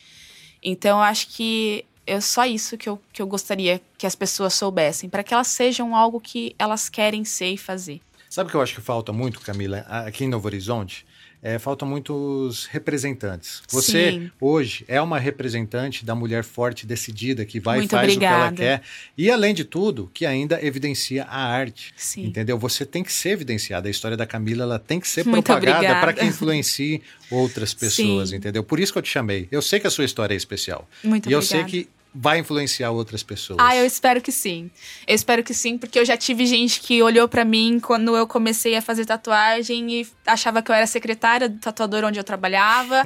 Então 0.63 0.99
eu 0.99 1.03
acho 1.03 1.29
que 1.29 1.85
é 2.07 2.21
só 2.21 2.45
isso 2.45 2.77
que 2.77 2.89
eu, 2.89 3.01
que 3.13 3.21
eu 3.21 3.27
gostaria 3.27 3.81
que 3.97 4.07
as 4.07 4.15
pessoas 4.15 4.55
soubessem, 4.55 5.09
para 5.09 5.23
que 5.23 5.33
elas 5.33 5.49
sejam 5.49 5.95
algo 5.95 6.21
que 6.21 6.55
elas 6.59 6.89
querem 6.89 7.25
ser 7.25 7.51
e 7.51 7.57
fazer. 7.57 8.01
Sabe 8.29 8.49
o 8.49 8.51
que 8.51 8.57
eu 8.57 8.63
acho 8.63 8.75
que 8.75 8.81
falta 8.81 9.13
muito, 9.13 9.41
Camila, 9.41 9.79
aqui 9.89 10.25
em 10.25 10.29
Novo 10.29 10.47
Horizonte? 10.47 11.07
É, 11.45 11.59
faltam 11.59 11.87
muitos 11.87 12.65
representantes. 12.65 13.63
Você, 13.69 14.13
Sim. 14.13 14.31
hoje, 14.41 14.83
é 14.89 14.99
uma 14.99 15.19
representante 15.19 16.03
da 16.03 16.15
mulher 16.15 16.43
forte, 16.43 16.87
decidida, 16.87 17.45
que 17.45 17.61
vai 17.61 17.85
e 17.85 17.87
faz 17.87 18.03
obrigada. 18.05 18.51
o 18.51 18.57
que 18.57 18.63
ela 18.63 18.79
quer. 18.79 18.83
E, 19.17 19.31
além 19.31 19.53
de 19.53 19.63
tudo, 19.63 20.11
que 20.15 20.25
ainda 20.25 20.59
evidencia 20.65 21.25
a 21.25 21.45
arte. 21.45 21.93
Sim. 21.99 22.25
Entendeu? 22.25 22.59
Você 22.59 22.87
tem 22.87 23.05
que 23.05 23.13
ser 23.13 23.31
evidenciada. 23.31 23.89
A 23.89 23.91
história 23.91 24.17
da 24.17 24.25
Camila 24.25 24.63
ela 24.63 24.79
tem 24.79 24.99
que 24.99 25.07
ser 25.07 25.27
Muito 25.27 25.45
propagada 25.45 26.01
para 26.01 26.15
que 26.15 26.25
influencie 26.25 27.03
outras 27.31 27.75
pessoas, 27.75 28.31
Sim. 28.31 28.37
entendeu? 28.37 28.65
Por 28.65 28.81
isso 28.81 28.91
que 28.91 28.99
eu 28.99 29.03
te 29.03 29.11
chamei. 29.11 29.47
Eu 29.53 29.61
sei 29.61 29.79
que 29.79 29.87
a 29.87 29.91
sua 29.91 30.07
história 30.07 30.33
é 30.33 30.39
especial. 30.39 30.89
Muito 31.03 31.29
e 31.29 31.35
obrigada. 31.35 31.35
eu 31.35 31.43
sei 31.43 31.65
que 31.65 31.91
vai 32.15 32.39
influenciar 32.39 32.93
outras 32.93 33.23
pessoas. 33.25 33.59
Ah, 33.61 33.75
eu 33.75 33.85
espero 33.85 34.21
que 34.21 34.31
sim. 34.31 34.71
Eu 35.07 35.15
espero 35.17 35.43
que 35.43 35.53
sim, 35.53 35.77
porque 35.77 35.99
eu 35.99 36.05
já 36.05 36.17
tive 36.17 36.47
gente 36.47 36.81
que 36.81 37.03
olhou 37.03 37.27
para 37.27 37.45
mim 37.45 37.81
quando 37.81 38.17
eu 38.17 38.27
comecei 38.27 38.77
a 38.77 38.83
fazer 38.83 39.05
tatuagem 39.05 40.01
e 40.01 40.07
achava 40.25 40.63
que 40.63 40.71
eu 40.71 40.75
era 40.75 40.87
secretária 40.87 41.49
do 41.49 41.59
tatuador 41.59 42.05
onde 42.05 42.19
eu 42.21 42.25
trabalhava. 42.25 43.05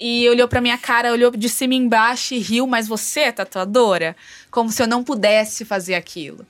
e 0.00 0.28
olhou 0.28 0.48
pra 0.48 0.60
minha 0.60 0.76
cara, 0.76 1.12
olhou 1.12 1.30
de 1.30 1.48
cima 1.48 1.74
embaixo 1.74 2.34
e 2.34 2.38
riu, 2.38 2.66
mas 2.66 2.88
você 2.88 3.20
é 3.20 3.32
tatuadora? 3.32 4.16
Como 4.50 4.70
se 4.70 4.82
eu 4.82 4.86
não 4.88 5.04
pudesse 5.04 5.64
fazer 5.64 5.94
aquilo. 5.94 6.44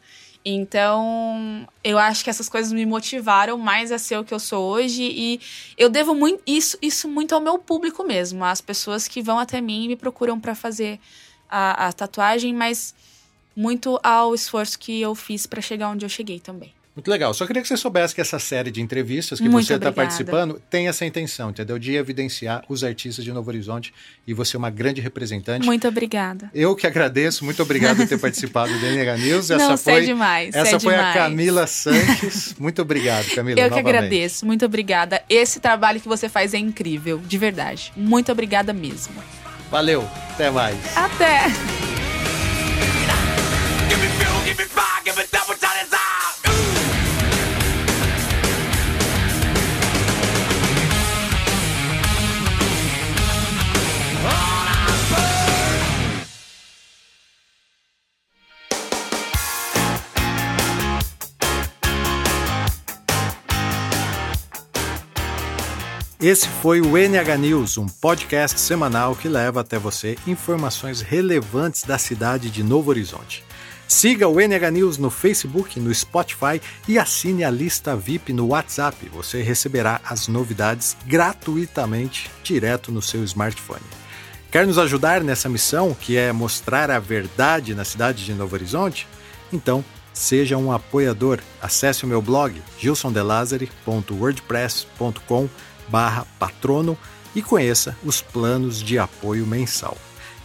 Então, 0.44 1.68
eu 1.84 1.98
acho 1.98 2.24
que 2.24 2.30
essas 2.30 2.48
coisas 2.48 2.72
me 2.72 2.84
motivaram 2.84 3.56
mais 3.58 3.92
a 3.92 3.98
ser 3.98 4.18
o 4.18 4.24
que 4.24 4.34
eu 4.34 4.40
sou 4.40 4.64
hoje 4.72 5.02
e 5.02 5.40
eu 5.78 5.88
devo 5.88 6.14
muito 6.14 6.42
isso, 6.46 6.76
isso 6.82 7.08
muito 7.08 7.34
ao 7.34 7.40
meu 7.40 7.58
público 7.58 8.02
mesmo, 8.02 8.44
às 8.44 8.60
pessoas 8.60 9.06
que 9.06 9.22
vão 9.22 9.38
até 9.38 9.60
mim 9.60 9.84
e 9.84 9.88
me 9.88 9.96
procuram 9.96 10.40
para 10.40 10.54
fazer 10.54 10.98
a, 11.52 11.88
a 11.88 11.92
tatuagem, 11.92 12.54
mas 12.54 12.94
muito 13.54 14.00
ao 14.02 14.34
esforço 14.34 14.78
que 14.78 15.00
eu 15.00 15.14
fiz 15.14 15.46
para 15.46 15.60
chegar 15.60 15.90
onde 15.90 16.04
eu 16.04 16.08
cheguei 16.08 16.40
também. 16.40 16.72
Muito 16.94 17.10
legal. 17.10 17.32
Só 17.32 17.46
queria 17.46 17.62
que 17.62 17.68
você 17.68 17.76
soubesse 17.76 18.14
que 18.14 18.20
essa 18.20 18.38
série 18.38 18.70
de 18.70 18.82
entrevistas 18.82 19.40
que 19.40 19.48
Muito 19.48 19.66
você 19.66 19.74
está 19.74 19.90
participando 19.90 20.60
tem 20.68 20.88
essa 20.88 21.06
intenção, 21.06 21.48
entendeu? 21.48 21.78
De 21.78 21.94
evidenciar 21.94 22.62
os 22.68 22.84
artistas 22.84 23.24
de 23.24 23.32
Novo 23.32 23.48
Horizonte 23.48 23.94
e 24.26 24.34
você 24.34 24.56
é 24.56 24.58
uma 24.58 24.68
grande 24.68 25.00
representante. 25.00 25.64
Muito 25.64 25.88
obrigada. 25.88 26.50
Eu 26.54 26.76
que 26.76 26.86
agradeço. 26.86 27.46
Muito 27.46 27.62
obrigado 27.62 27.96
por 27.96 28.06
ter 28.06 28.18
participado 28.20 28.78
do 28.78 28.86
NH 28.86 29.16
News. 29.18 29.50
Essa 29.50 29.68
Não, 29.68 29.78
foi, 29.78 29.92
é 29.94 30.00
demais. 30.00 30.54
Essa 30.54 30.76
é 30.76 30.80
foi 30.80 30.92
demais. 30.92 31.16
a 31.16 31.18
Camila 31.18 31.64
Sanches. 31.66 32.54
Muito 32.58 32.82
obrigado, 32.82 33.26
Camila. 33.34 33.58
Eu 33.58 33.70
novamente. 33.70 33.84
que 33.84 33.88
agradeço. 33.88 34.44
Muito 34.44 34.66
obrigada. 34.66 35.22
Esse 35.30 35.60
trabalho 35.60 35.98
que 35.98 36.08
você 36.08 36.28
faz 36.28 36.52
é 36.52 36.58
incrível, 36.58 37.16
de 37.18 37.38
verdade. 37.38 37.90
Muito 37.96 38.30
obrigada 38.30 38.74
mesmo. 38.74 39.14
Valeu. 39.72 40.06
Até 40.34 40.50
mais. 40.50 40.76
Até. 40.94 41.46
Esse 66.22 66.46
foi 66.46 66.80
o 66.80 66.96
NH 66.96 67.36
News, 67.36 67.76
um 67.76 67.88
podcast 67.88 68.60
semanal 68.60 69.16
que 69.16 69.28
leva 69.28 69.60
até 69.60 69.76
você 69.76 70.16
informações 70.24 71.00
relevantes 71.00 71.82
da 71.82 71.98
cidade 71.98 72.48
de 72.48 72.62
Novo 72.62 72.90
Horizonte. 72.90 73.44
Siga 73.88 74.28
o 74.28 74.40
NH 74.40 74.70
News 74.70 74.98
no 74.98 75.10
Facebook, 75.10 75.80
no 75.80 75.92
Spotify 75.92 76.62
e 76.86 76.96
assine 76.96 77.42
a 77.42 77.50
lista 77.50 77.96
VIP 77.96 78.32
no 78.32 78.46
WhatsApp. 78.46 79.08
Você 79.08 79.42
receberá 79.42 80.00
as 80.04 80.28
novidades 80.28 80.96
gratuitamente 81.04 82.30
direto 82.44 82.92
no 82.92 83.02
seu 83.02 83.24
smartphone. 83.24 83.82
Quer 84.52 84.64
nos 84.64 84.78
ajudar 84.78 85.24
nessa 85.24 85.48
missão, 85.48 85.92
que 85.92 86.16
é 86.16 86.30
mostrar 86.30 86.88
a 86.88 87.00
verdade 87.00 87.74
na 87.74 87.84
cidade 87.84 88.24
de 88.24 88.32
Novo 88.32 88.54
Horizonte? 88.54 89.08
Então, 89.52 89.84
seja 90.12 90.56
um 90.56 90.70
apoiador. 90.70 91.40
Acesse 91.60 92.04
o 92.04 92.06
meu 92.06 92.22
blog 92.22 92.62
gilsondelazare.wordpress.com 92.78 95.48
barra 95.92 96.26
patrono 96.38 96.96
e 97.34 97.42
conheça 97.42 97.94
os 98.02 98.22
planos 98.22 98.82
de 98.82 98.98
apoio 98.98 99.46
mensal. 99.46 99.96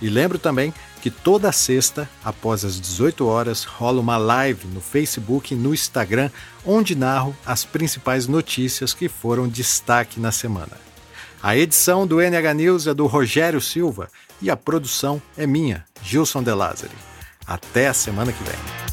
E 0.02 0.10
lembro 0.10 0.38
também 0.38 0.74
que 1.02 1.10
toda 1.10 1.52
sexta, 1.52 2.08
após 2.24 2.66
as 2.66 2.80
18 2.80 3.26
horas, 3.26 3.64
rola 3.64 4.02
uma 4.02 4.18
live 4.18 4.68
no 4.68 4.82
Facebook 4.82 5.54
e 5.54 5.58
no 5.58 5.74
Instagram, 5.74 6.30
onde 6.66 6.96
narro 6.96 7.36
as 7.46 7.64
principais 7.64 8.28
notícias 8.28 8.94
que 8.94 9.08
foram 9.08 9.48
destaque 9.48 10.20
na 10.20 10.32
semana. 10.32 10.74
A 11.42 11.56
edição 11.56 12.06
do 12.06 12.20
NH 12.20 12.54
News 12.54 12.88
é 12.88 12.94
do 12.94 13.08
Rogério 13.08 13.62
Silva 13.62 14.10
e 14.42 14.50
a 14.50 14.58
produção 14.58 15.22
é 15.38 15.48
minha, 15.48 15.86
Gilson 16.04 16.44
De 16.44 16.52
Lázari. 16.52 16.96
Até 17.46 17.88
a 17.88 17.94
semana 17.94 18.34
que 18.34 18.44
vem. 18.44 18.87